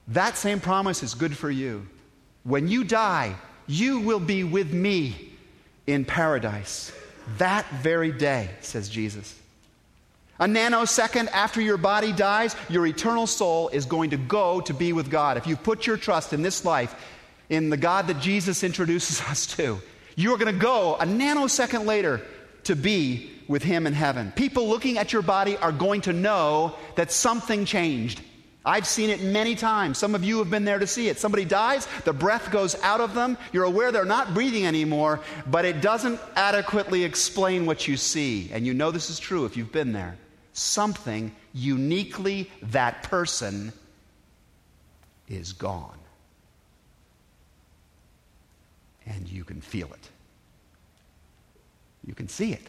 that 0.09 0.37
same 0.37 0.61
promise 0.61 1.03
is 1.03 1.15
good 1.15 1.37
for 1.37 1.51
you. 1.51 1.87
When 2.45 2.69
you 2.69 2.85
die, 2.85 3.37
you 3.67 4.01
will 4.01 4.21
be 4.21 4.45
with 4.45 4.73
me 4.73 5.33
in 5.87 6.05
paradise 6.05 6.93
that 7.39 7.69
very 7.71 8.13
day, 8.13 8.51
says 8.61 8.89
Jesus. 8.89 9.39
A 10.39 10.47
nanosecond 10.47 11.29
after 11.29 11.61
your 11.61 11.77
body 11.77 12.13
dies, 12.13 12.57
your 12.69 12.87
eternal 12.87 13.27
soul 13.27 13.69
is 13.69 13.87
going 13.87 14.11
to 14.11 14.17
go 14.17 14.61
to 14.63 14.75
be 14.75 14.93
with 14.93 15.11
God. 15.11 15.37
If 15.37 15.47
you 15.47 15.57
put 15.57 15.87
your 15.87 15.97
trust 15.97 16.33
in 16.33 16.43
this 16.43 16.65
life, 16.65 16.95
in 17.49 17.71
the 17.71 17.77
God 17.77 18.07
that 18.09 18.21
Jesus 18.21 18.65
introduces 18.65 19.21
us 19.29 19.47
to, 19.57 19.81
you 20.17 20.35
are 20.35 20.39
going 20.39 20.53
to 20.53 20.61
go 20.61 20.97
a 20.97 21.05
nanosecond 21.05 21.87
later 21.87 22.21
to 22.65 22.77
be 22.77 23.31
with 23.49 23.63
Him 23.63 23.87
in 23.87 23.93
heaven. 23.93 24.33
People 24.35 24.69
looking 24.69 24.99
at 24.99 25.13
your 25.13 25.23
body 25.23 25.57
are 25.57 25.73
going 25.73 26.01
to 26.03 26.13
know 26.13 26.75
that 26.97 27.13
something 27.13 27.65
changed. 27.65 28.21
I've 28.65 28.87
seen 28.87 29.11
it 29.11 29.21
many 29.23 29.57
times. 29.57 29.99
Some 29.99 30.15
of 30.15 30.23
you 30.23 30.39
have 30.39 30.49
been 30.49 30.65
there 30.65 30.79
to 30.79 30.87
see 30.87 31.09
it. 31.09 31.19
Somebody 31.19 31.45
dies, 31.45 31.89
the 32.05 32.13
breath 32.13 32.53
goes 32.53 32.77
out 32.83 33.01
of 33.01 33.13
them. 33.15 33.37
You're 33.53 33.65
aware 33.65 33.91
they're 33.91 34.05
not 34.05 34.35
breathing 34.35 34.67
anymore, 34.67 35.21
but 35.49 35.65
it 35.65 35.81
doesn't 35.81 36.21
adequately 36.37 37.03
explain 37.03 37.67
what 37.67 37.89
you 37.89 37.97
see. 37.97 38.51
And 38.53 38.65
you 38.65 38.73
know 38.73 38.93
this 38.93 39.11
is 39.11 39.19
true 39.19 39.45
if 39.47 39.57
you've 39.57 39.73
been 39.73 39.93
there. 39.93 40.17
something 40.53 41.35
uniquely 41.53 42.51
that 42.63 43.03
person 43.05 43.73
is 45.29 45.53
gone. 45.53 45.99
And 49.07 49.29
you 49.29 49.45
can 49.45 49.61
feel 49.61 49.89
it. 49.93 50.09
You 52.07 52.15
can 52.15 52.29
see 52.29 52.53
it. 52.53 52.67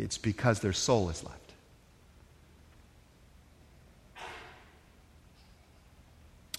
It's 0.00 0.16
because 0.16 0.60
their 0.60 0.72
soul 0.72 1.10
is 1.10 1.22
left. 1.22 1.36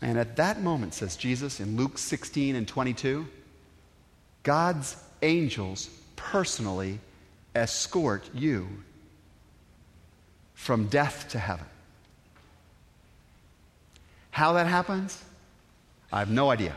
And 0.04 0.18
at 0.18 0.36
that 0.36 0.62
moment, 0.62 0.94
says 0.94 1.16
Jesus 1.16 1.60
in 1.60 1.76
Luke 1.76 1.98
16 1.98 2.56
and 2.56 2.68
22, 2.68 3.28
God's 4.44 4.96
angels 5.22 5.90
personally 6.16 7.00
escort 7.56 8.30
you 8.34 8.68
from 10.54 10.88
death 10.88 11.28
to 11.30 11.40
heaven. 11.40 11.66
How 14.30 14.54
that 14.54 14.68
happens, 14.68 15.24
I 16.14 16.20
have 16.20 16.30
no 16.30 16.52
idea. 16.52 16.76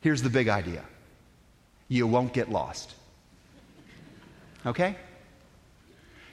Here's 0.00 0.22
the 0.22 0.30
big 0.30 0.48
idea 0.48 0.84
you 1.88 2.06
won't 2.06 2.34
get 2.34 2.50
lost. 2.50 2.94
Okay? 4.66 4.94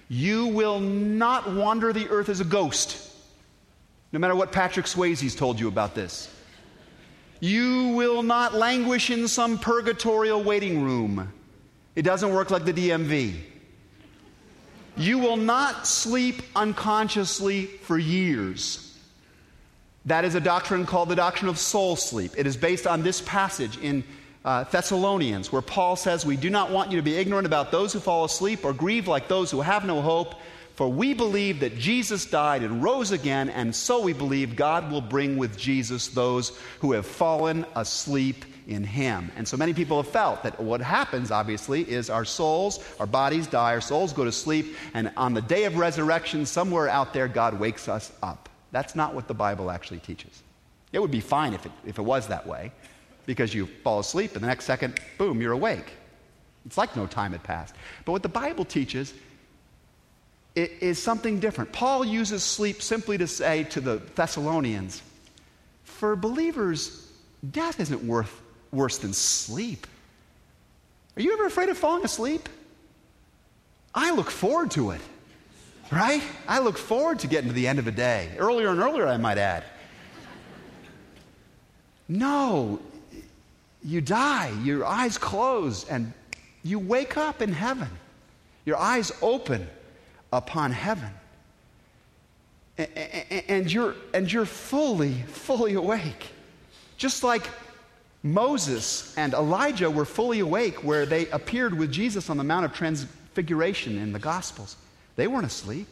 You 0.07 0.47
will 0.47 0.79
not 0.79 1.51
wander 1.51 1.91
the 1.91 2.09
earth 2.09 2.29
as 2.29 2.39
a 2.39 2.45
ghost, 2.45 3.11
no 4.11 4.19
matter 4.19 4.35
what 4.35 4.51
Patrick 4.51 4.85
Swayze's 4.85 5.35
told 5.35 5.59
you 5.59 5.67
about 5.67 5.95
this. 5.95 6.31
You 7.39 7.89
will 7.89 8.23
not 8.23 8.53
languish 8.53 9.09
in 9.09 9.27
some 9.27 9.57
purgatorial 9.57 10.43
waiting 10.43 10.81
room. 10.83 11.31
It 11.95 12.03
doesn't 12.03 12.33
work 12.33 12.51
like 12.51 12.65
the 12.65 12.73
DMV. 12.73 13.35
You 14.97 15.19
will 15.19 15.37
not 15.37 15.85
sleep 15.85 16.41
unconsciously 16.55 17.65
for 17.65 17.97
years. 17.97 18.97
That 20.05 20.23
is 20.23 20.35
a 20.35 20.39
doctrine 20.39 20.85
called 20.85 21.09
the 21.09 21.15
doctrine 21.15 21.49
of 21.49 21.57
soul 21.57 21.95
sleep. 21.95 22.33
It 22.37 22.47
is 22.47 22.55
based 22.55 22.87
on 22.87 23.01
this 23.01 23.21
passage 23.21 23.77
in 23.77 24.03
uh, 24.45 24.63
Thessalonians, 24.65 25.51
where 25.51 25.63
Paul 25.63 25.95
says, 25.95 26.25
We 26.25 26.37
do 26.37 26.51
not 26.51 26.69
want 26.69 26.91
you 26.91 26.97
to 26.97 27.03
be 27.03 27.17
ignorant 27.17 27.47
about 27.47 27.71
those 27.71 27.91
who 27.91 27.99
fall 27.99 28.23
asleep 28.23 28.63
or 28.63 28.73
grieve 28.73 29.07
like 29.07 29.27
those 29.27 29.49
who 29.49 29.61
have 29.61 29.85
no 29.85 30.01
hope. 30.01 30.35
For 30.75 30.87
we 30.87 31.13
believe 31.13 31.61
that 31.61 31.77
Jesus 31.77 32.25
died 32.25 32.61
and 32.61 32.83
rose 32.83 33.11
again, 33.11 33.49
and 33.49 33.73
so 33.73 34.01
we 34.01 34.11
believe 34.11 34.57
God 34.57 34.91
will 34.91 35.01
bring 35.01 35.37
with 35.37 35.57
Jesus 35.57 36.09
those 36.09 36.51
who 36.79 36.91
have 36.91 37.05
fallen 37.05 37.65
asleep 37.75 38.43
in 38.67 38.83
Him. 38.83 39.31
And 39.37 39.47
so 39.47 39.57
many 39.57 39.73
people 39.73 40.01
have 40.03 40.11
felt 40.11 40.43
that 40.43 40.59
what 40.59 40.81
happens, 40.81 41.31
obviously, 41.31 41.89
is 41.89 42.09
our 42.09 42.25
souls, 42.25 42.83
our 42.99 43.07
bodies 43.07 43.47
die, 43.47 43.73
our 43.73 43.81
souls 43.81 44.11
go 44.11 44.25
to 44.25 44.33
sleep, 44.33 44.75
and 44.93 45.11
on 45.15 45.33
the 45.33 45.41
day 45.41 45.63
of 45.63 45.77
resurrection, 45.77 46.45
somewhere 46.45 46.89
out 46.89 47.13
there, 47.13 47.29
God 47.29 47.57
wakes 47.57 47.87
us 47.87 48.11
up. 48.21 48.49
That's 48.71 48.95
not 48.95 49.15
what 49.15 49.29
the 49.29 49.33
Bible 49.33 49.71
actually 49.71 49.99
teaches. 49.99 50.43
It 50.91 50.99
would 50.99 51.11
be 51.11 51.21
fine 51.21 51.53
if 51.53 51.65
it, 51.65 51.71
if 51.85 51.99
it 51.99 52.03
was 52.03 52.27
that 52.27 52.45
way, 52.45 52.73
because 53.25 53.53
you 53.53 53.67
fall 53.83 53.99
asleep, 53.99 54.33
and 54.35 54.43
the 54.43 54.47
next 54.47 54.65
second, 54.65 54.99
boom, 55.17 55.41
you're 55.41 55.51
awake. 55.51 55.93
It's 56.65 56.77
like 56.77 56.95
no 56.95 57.05
time 57.07 57.31
had 57.31 57.43
passed. 57.43 57.75
But 58.05 58.11
what 58.13 58.23
the 58.23 58.29
Bible 58.29 58.65
teaches 58.65 59.13
is 60.55 61.01
something 61.01 61.39
different. 61.39 61.71
Paul 61.73 62.05
uses 62.05 62.43
sleep 62.43 62.81
simply 62.81 63.17
to 63.17 63.27
say 63.27 63.63
to 63.65 63.81
the 63.81 64.01
Thessalonians, 64.15 65.01
for 65.83 66.15
believers, 66.15 67.11
death 67.51 67.79
isn't 67.79 68.03
worth, 68.03 68.41
worse 68.71 68.97
than 68.97 69.13
sleep. 69.13 69.85
Are 71.17 71.21
you 71.21 71.33
ever 71.33 71.45
afraid 71.45 71.69
of 71.69 71.77
falling 71.77 72.03
asleep? 72.03 72.49
I 73.93 74.11
look 74.11 74.29
forward 74.29 74.71
to 74.71 74.91
it, 74.91 75.01
right? 75.91 76.21
I 76.47 76.59
look 76.59 76.77
forward 76.77 77.19
to 77.19 77.27
getting 77.27 77.49
to 77.49 77.53
the 77.53 77.67
end 77.67 77.79
of 77.79 77.87
a 77.87 77.91
day. 77.91 78.31
Earlier 78.37 78.69
and 78.69 78.79
earlier, 78.79 79.07
I 79.07 79.17
might 79.17 79.37
add. 79.37 79.63
No, 82.07 82.79
you 83.85 84.01
die, 84.01 84.51
your 84.63 84.83
eyes 84.83 85.17
close, 85.17 85.87
and 85.87 86.11
you 86.63 86.79
wake 86.79 87.17
up 87.17 87.41
in 87.41 87.53
heaven. 87.53 87.87
Your 88.65 88.77
eyes 88.77 89.11
open 89.21 89.67
upon 90.33 90.71
heaven. 90.71 91.11
And 92.77 93.71
you're, 93.71 93.95
and 94.13 94.31
you're 94.31 94.45
fully, 94.45 95.13
fully 95.27 95.75
awake. 95.75 96.31
Just 96.97 97.23
like 97.23 97.47
Moses 98.23 99.15
and 99.17 99.33
Elijah 99.35 99.89
were 99.91 100.03
fully 100.03 100.39
awake 100.39 100.83
where 100.83 101.05
they 101.05 101.27
appeared 101.29 101.77
with 101.77 101.91
Jesus 101.91 102.29
on 102.29 102.37
the 102.37 102.43
Mount 102.43 102.65
of 102.65 102.73
Transfiguration 102.73 103.99
in 103.99 104.11
the 104.11 104.19
Gospels. 104.19 104.75
They 105.15 105.27
weren't 105.27 105.45
asleep, 105.45 105.87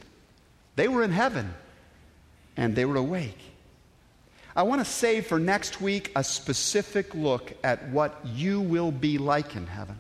they 0.76 0.88
were 0.88 1.04
in 1.04 1.12
heaven 1.12 1.54
and 2.58 2.76
they 2.76 2.86
were 2.86 2.98
awake. 2.98 3.53
I 4.56 4.64
want 4.64 4.82
to 4.82 4.86
save 4.86 5.26
for 5.26 5.40
next 5.40 5.82
week 5.82 6.12
a 6.16 6.24
specific 6.24 7.16
look 7.16 7.54
at 7.64 7.90
what 7.90 8.20
you 8.24 8.62
will 8.62 8.92
be 8.92 9.18
like 9.18 9.56
in 9.56 9.66
heaven. 9.66 9.98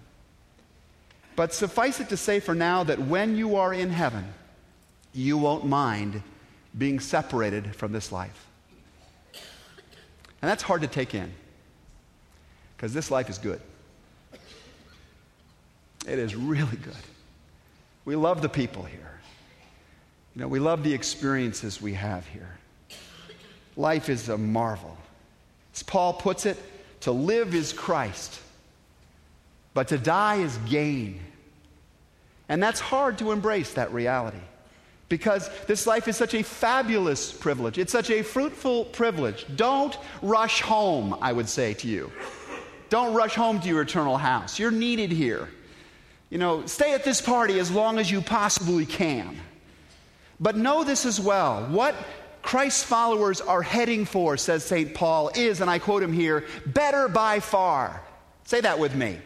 But 1.35 1.53
suffice 1.53 1.99
it 1.99 2.09
to 2.09 2.17
say 2.17 2.39
for 2.39 2.53
now 2.53 2.83
that 2.83 2.99
when 2.99 3.35
you 3.35 3.55
are 3.55 3.73
in 3.73 3.89
heaven, 3.89 4.25
you 5.13 5.37
won't 5.37 5.65
mind 5.65 6.21
being 6.77 6.99
separated 6.99 7.75
from 7.75 7.91
this 7.91 8.11
life. 8.11 8.47
And 9.33 10.49
that's 10.49 10.61
hard 10.61 10.81
to 10.81 10.87
take 10.87 11.15
in 11.15 11.31
because 12.75 12.93
this 12.93 13.09
life 13.09 13.29
is 13.29 13.37
good. 13.37 13.61
It 16.07 16.19
is 16.19 16.35
really 16.35 16.77
good. 16.77 16.93
We 18.05 18.15
love 18.15 18.41
the 18.41 18.49
people 18.49 18.83
here. 18.83 18.99
You 20.35 20.41
know, 20.41 20.47
we 20.47 20.59
love 20.59 20.83
the 20.83 20.93
experiences 20.93 21.81
we 21.81 21.93
have 21.93 22.27
here. 22.27 22.57
Life 23.75 24.09
is 24.09 24.29
a 24.29 24.37
marvel. 24.37 24.97
As 25.73 25.83
Paul 25.83 26.13
puts 26.13 26.45
it, 26.45 26.57
to 27.01 27.11
live 27.11 27.53
is 27.53 27.73
Christ 27.73 28.39
but 29.73 29.87
to 29.89 29.97
die 29.97 30.35
is 30.35 30.57
gain. 30.69 31.19
And 32.49 32.61
that's 32.61 32.79
hard 32.79 33.17
to 33.19 33.31
embrace 33.31 33.73
that 33.73 33.91
reality 33.93 34.39
because 35.09 35.49
this 35.67 35.87
life 35.87 36.07
is 36.07 36.17
such 36.17 36.33
a 36.33 36.43
fabulous 36.43 37.31
privilege. 37.31 37.77
It's 37.77 37.91
such 37.91 38.09
a 38.09 38.21
fruitful 38.21 38.85
privilege. 38.85 39.45
Don't 39.55 39.97
rush 40.21 40.61
home, 40.61 41.17
I 41.21 41.33
would 41.33 41.49
say 41.49 41.73
to 41.75 41.87
you. 41.87 42.11
Don't 42.89 43.13
rush 43.13 43.33
home 43.33 43.59
to 43.61 43.67
your 43.67 43.81
eternal 43.81 44.17
house. 44.17 44.59
You're 44.59 44.71
needed 44.71 45.11
here. 45.11 45.49
You 46.29 46.37
know, 46.37 46.65
stay 46.65 46.93
at 46.93 47.03
this 47.03 47.21
party 47.21 47.59
as 47.59 47.71
long 47.71 47.97
as 47.97 48.09
you 48.09 48.21
possibly 48.21 48.85
can. 48.85 49.37
But 50.39 50.57
know 50.57 50.83
this 50.83 51.05
as 51.05 51.19
well. 51.19 51.65
What 51.67 51.95
Christ's 52.43 52.83
followers 52.83 53.41
are 53.41 53.61
heading 53.61 54.05
for, 54.05 54.37
says 54.37 54.63
St. 54.63 54.93
Paul, 54.93 55.31
is, 55.33 55.61
and 55.61 55.69
I 55.69 55.79
quote 55.79 56.03
him 56.03 56.13
here, 56.13 56.45
better 56.67 57.07
by 57.07 57.39
far. 57.39 58.03
Say 58.43 58.61
that 58.61 58.77
with 58.77 58.93
me. 58.93 59.17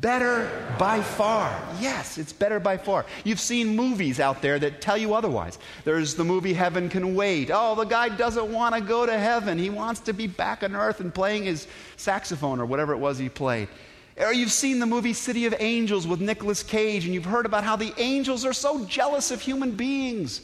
Better 0.00 0.50
by 0.78 1.02
far. 1.02 1.56
Yes, 1.80 2.16
it's 2.16 2.32
better 2.32 2.58
by 2.58 2.76
far. 2.76 3.06
You've 3.24 3.40
seen 3.40 3.76
movies 3.76 4.20
out 4.20 4.40
there 4.40 4.58
that 4.58 4.80
tell 4.80 4.96
you 4.96 5.14
otherwise. 5.14 5.58
There's 5.84 6.14
the 6.14 6.24
movie 6.24 6.52
Heaven 6.52 6.88
Can 6.88 7.14
Wait. 7.14 7.50
Oh, 7.52 7.74
the 7.74 7.84
guy 7.84 8.08
doesn't 8.08 8.52
want 8.52 8.74
to 8.74 8.80
go 8.80 9.04
to 9.04 9.18
heaven. 9.18 9.58
He 9.58 9.70
wants 9.70 10.00
to 10.00 10.12
be 10.12 10.26
back 10.26 10.62
on 10.62 10.74
earth 10.74 11.00
and 11.00 11.14
playing 11.14 11.44
his 11.44 11.66
saxophone 11.96 12.60
or 12.60 12.66
whatever 12.66 12.92
it 12.92 12.98
was 12.98 13.18
he 13.18 13.28
played. 13.28 13.68
Or 14.16 14.32
you've 14.32 14.52
seen 14.52 14.78
the 14.78 14.86
movie 14.86 15.12
City 15.12 15.46
of 15.46 15.54
Angels 15.58 16.06
with 16.06 16.20
Nicolas 16.20 16.62
Cage, 16.62 17.04
and 17.04 17.14
you've 17.14 17.24
heard 17.24 17.46
about 17.46 17.64
how 17.64 17.76
the 17.76 17.92
angels 17.98 18.44
are 18.44 18.52
so 18.52 18.84
jealous 18.84 19.30
of 19.30 19.40
human 19.40 19.72
beings. 19.72 20.40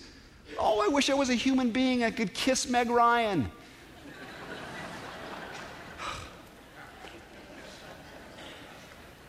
Oh, 0.62 0.85
I 0.85 0.88
wish 0.88 1.09
I 1.09 1.14
was 1.14 1.31
a 1.31 1.35
human 1.35 1.70
being. 1.70 2.05
I 2.05 2.11
could 2.11 2.35
kiss 2.35 2.68
Meg 2.68 2.90
Ryan. 2.90 3.51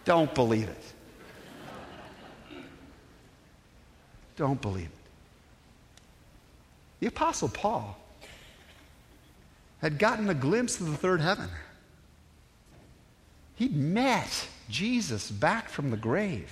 Don't 0.03 0.35
believe 0.35 0.67
it. 0.67 0.83
Don't 4.35 4.61
believe 4.61 4.87
it. 4.87 4.91
The 6.99 7.07
Apostle 7.07 7.47
Paul 7.47 7.97
had 9.79 9.97
gotten 9.97 10.29
a 10.29 10.33
glimpse 10.33 10.81
of 10.81 10.87
the 10.91 10.97
third 10.97 11.21
heaven. 11.21 11.47
He'd 13.55 13.75
met 13.75 14.47
Jesus 14.69 15.31
back 15.31 15.69
from 15.69 15.91
the 15.91 15.97
grave. 15.97 16.51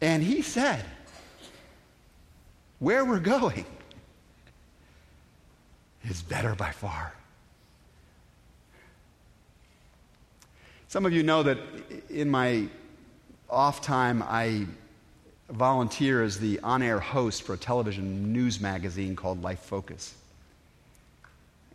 And 0.00 0.22
he 0.22 0.40
said, 0.42 0.84
Where 2.78 3.06
we're 3.06 3.20
going 3.20 3.64
is 6.04 6.22
better 6.22 6.54
by 6.54 6.72
far. 6.72 7.14
Some 10.88 11.06
of 11.06 11.12
you 11.12 11.22
know 11.22 11.42
that 11.42 11.58
in 12.10 12.30
my 12.30 12.68
off 13.48 13.80
time, 13.80 14.22
I 14.22 14.66
volunteer 15.48 16.22
as 16.22 16.38
the 16.38 16.60
on 16.60 16.82
air 16.82 17.00
host 17.00 17.44
for 17.44 17.54
a 17.54 17.56
television 17.56 18.32
news 18.32 18.60
magazine 18.60 19.16
called 19.16 19.42
Life 19.42 19.60
Focus. 19.60 20.14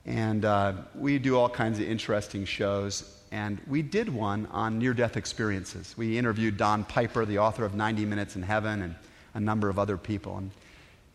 And 0.06 0.46
uh, 0.46 0.74
we 0.94 1.18
do 1.18 1.38
all 1.38 1.50
kinds 1.50 1.80
of 1.80 1.86
interesting 1.86 2.46
shows. 2.46 3.18
and 3.32 3.60
we 3.68 3.82
did 3.82 4.10
one 4.10 4.48
on 4.52 4.78
near 4.78 4.94
death 4.94 5.18
experiences. 5.18 5.96
We 5.98 6.18
interviewed 6.18 6.58
Don 6.58 6.84
Piper, 6.84 7.26
the 7.26 7.40
author 7.40 7.66
of 7.66 7.74
90 7.74 8.06
Minutes 8.06 8.36
in 8.36 8.44
Heaven, 8.44 8.82
and 8.82 8.96
a 9.34 9.40
number 9.40 9.70
of 9.70 9.80
other 9.80 9.98
people. 9.98 10.38
And, 10.38 10.52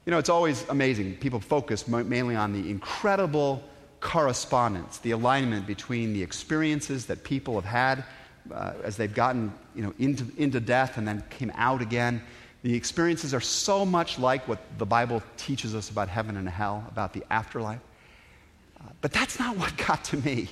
you 0.06 0.12
know, 0.12 0.18
it's 0.18 0.28
always 0.28 0.66
amazing. 0.68 1.16
People 1.16 1.40
focus 1.40 1.88
mainly 1.88 2.36
on 2.36 2.52
the 2.52 2.70
incredible 2.70 3.62
correspondence, 4.00 4.98
the 4.98 5.10
alignment 5.10 5.66
between 5.66 6.12
the 6.12 6.22
experiences 6.22 7.06
that 7.06 7.24
people 7.24 7.60
have 7.60 7.64
had 7.64 8.04
uh, 8.54 8.74
as 8.84 8.96
they've 8.96 9.12
gotten 9.12 9.52
you 9.74 9.82
know, 9.82 9.92
into, 9.98 10.24
into 10.36 10.60
death 10.60 10.96
and 10.96 11.08
then 11.08 11.24
came 11.28 11.50
out 11.56 11.82
again. 11.82 12.22
The 12.62 12.72
experiences 12.74 13.34
are 13.34 13.40
so 13.40 13.84
much 13.84 14.16
like 14.16 14.46
what 14.46 14.60
the 14.78 14.86
Bible 14.86 15.22
teaches 15.36 15.74
us 15.74 15.90
about 15.90 16.08
heaven 16.08 16.36
and 16.36 16.48
hell, 16.48 16.84
about 16.88 17.12
the 17.12 17.24
afterlife. 17.28 17.80
Uh, 18.80 18.84
but 19.00 19.12
that's 19.12 19.40
not 19.40 19.56
what 19.56 19.76
got 19.86 20.04
to 20.04 20.18
me. 20.18 20.48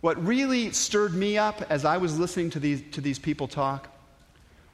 What 0.00 0.24
really 0.24 0.70
stirred 0.72 1.12
me 1.12 1.36
up 1.36 1.62
as 1.68 1.84
I 1.84 1.98
was 1.98 2.18
listening 2.18 2.48
to 2.50 2.60
these, 2.60 2.82
to 2.92 3.02
these 3.02 3.18
people 3.18 3.46
talk 3.46 3.88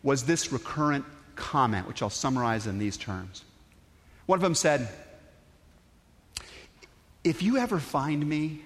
was 0.04 0.22
this 0.22 0.52
recurrent 0.52 1.04
comment, 1.34 1.88
which 1.88 2.02
I'll 2.02 2.10
summarize 2.10 2.68
in 2.68 2.78
these 2.78 2.96
terms. 2.96 3.42
One 4.26 4.38
of 4.38 4.42
them 4.42 4.54
said, 4.54 4.88
If 7.24 7.42
you 7.42 7.56
ever 7.56 7.78
find 7.78 8.26
me 8.26 8.60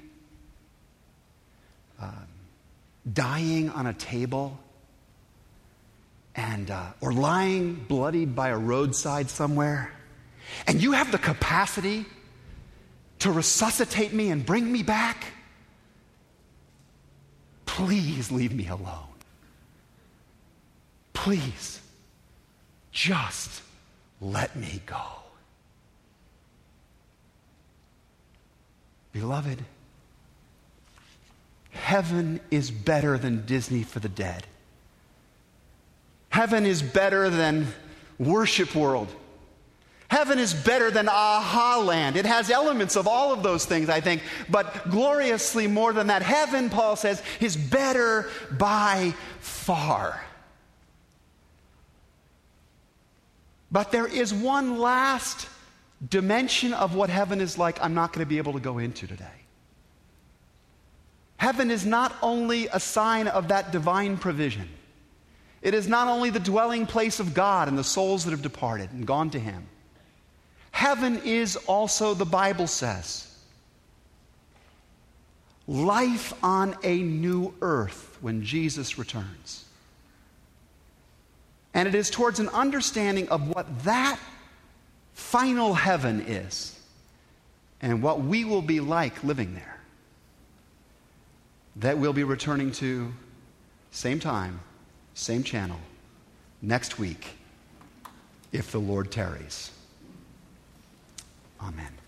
uh, 2.00 2.10
dying 3.10 3.70
on 3.70 3.86
a 3.86 3.92
table 3.92 4.58
and, 6.34 6.70
uh, 6.70 6.86
or 7.00 7.12
lying 7.12 7.74
bloodied 7.74 8.34
by 8.34 8.48
a 8.48 8.58
roadside 8.58 9.28
somewhere, 9.28 9.92
and 10.66 10.82
you 10.82 10.92
have 10.92 11.12
the 11.12 11.18
capacity 11.18 12.06
to 13.20 13.30
resuscitate 13.30 14.12
me 14.12 14.30
and 14.30 14.44
bring 14.44 14.70
me 14.70 14.82
back, 14.82 15.26
please 17.66 18.32
leave 18.32 18.54
me 18.54 18.66
alone. 18.68 19.06
Please, 21.12 21.80
just 22.92 23.62
let 24.22 24.56
me 24.56 24.80
go. 24.86 25.19
Beloved, 29.12 29.64
heaven 31.72 32.40
is 32.50 32.70
better 32.70 33.18
than 33.18 33.44
Disney 33.46 33.82
for 33.82 33.98
the 34.00 34.08
dead. 34.08 34.46
Heaven 36.28 36.64
is 36.64 36.80
better 36.80 37.28
than 37.28 37.66
Worship 38.18 38.74
World. 38.74 39.08
Heaven 40.08 40.38
is 40.38 40.52
better 40.52 40.90
than 40.90 41.08
aha 41.08 41.80
land. 41.84 42.16
It 42.16 42.26
has 42.26 42.50
elements 42.50 42.96
of 42.96 43.06
all 43.06 43.32
of 43.32 43.42
those 43.44 43.64
things, 43.64 43.88
I 43.88 44.00
think, 44.00 44.22
but 44.48 44.90
gloriously 44.90 45.68
more 45.68 45.92
than 45.92 46.08
that. 46.08 46.22
Heaven, 46.22 46.68
Paul 46.68 46.96
says, 46.96 47.22
is 47.40 47.56
better 47.56 48.28
by 48.58 49.14
far. 49.38 50.20
But 53.70 53.92
there 53.92 54.06
is 54.06 54.34
one 54.34 54.78
last 54.78 55.48
dimension 56.08 56.72
of 56.72 56.94
what 56.94 57.10
heaven 57.10 57.40
is 57.40 57.58
like 57.58 57.82
I'm 57.82 57.94
not 57.94 58.12
going 58.12 58.24
to 58.24 58.28
be 58.28 58.38
able 58.38 58.54
to 58.54 58.60
go 58.60 58.78
into 58.78 59.06
today. 59.06 59.26
Heaven 61.36 61.70
is 61.70 61.86
not 61.86 62.14
only 62.22 62.68
a 62.68 62.80
sign 62.80 63.26
of 63.28 63.48
that 63.48 63.72
divine 63.72 64.16
provision, 64.16 64.68
it 65.62 65.74
is 65.74 65.88
not 65.88 66.08
only 66.08 66.30
the 66.30 66.40
dwelling 66.40 66.86
place 66.86 67.20
of 67.20 67.34
God 67.34 67.68
and 67.68 67.76
the 67.76 67.84
souls 67.84 68.24
that 68.24 68.30
have 68.30 68.42
departed 68.42 68.90
and 68.92 69.06
gone 69.06 69.30
to 69.30 69.38
Him. 69.38 69.66
Heaven 70.70 71.20
is 71.24 71.56
also, 71.56 72.14
the 72.14 72.24
Bible 72.24 72.66
says, 72.66 73.26
life 75.66 76.32
on 76.42 76.76
a 76.82 76.98
new 76.98 77.54
earth 77.60 78.18
when 78.20 78.42
Jesus 78.42 78.98
returns. 78.98 79.64
And 81.74 81.86
it 81.86 81.94
is 81.94 82.10
towards 82.10 82.40
an 82.40 82.48
understanding 82.48 83.28
of 83.28 83.48
what 83.48 83.84
that 83.84 84.18
final 85.20 85.74
heaven 85.74 86.22
is 86.22 86.78
and 87.82 88.02
what 88.02 88.22
we 88.22 88.44
will 88.44 88.62
be 88.62 88.80
like 88.80 89.22
living 89.22 89.54
there 89.54 89.78
that 91.76 91.96
we'll 91.96 92.12
be 92.12 92.24
returning 92.24 92.72
to 92.72 93.12
same 93.90 94.18
time, 94.18 94.60
same 95.14 95.42
channel, 95.42 95.78
next 96.62 96.98
week, 96.98 97.28
if 98.52 98.72
the 98.72 98.78
Lord 98.78 99.12
tarries. 99.12 99.70
Amen. 101.60 101.99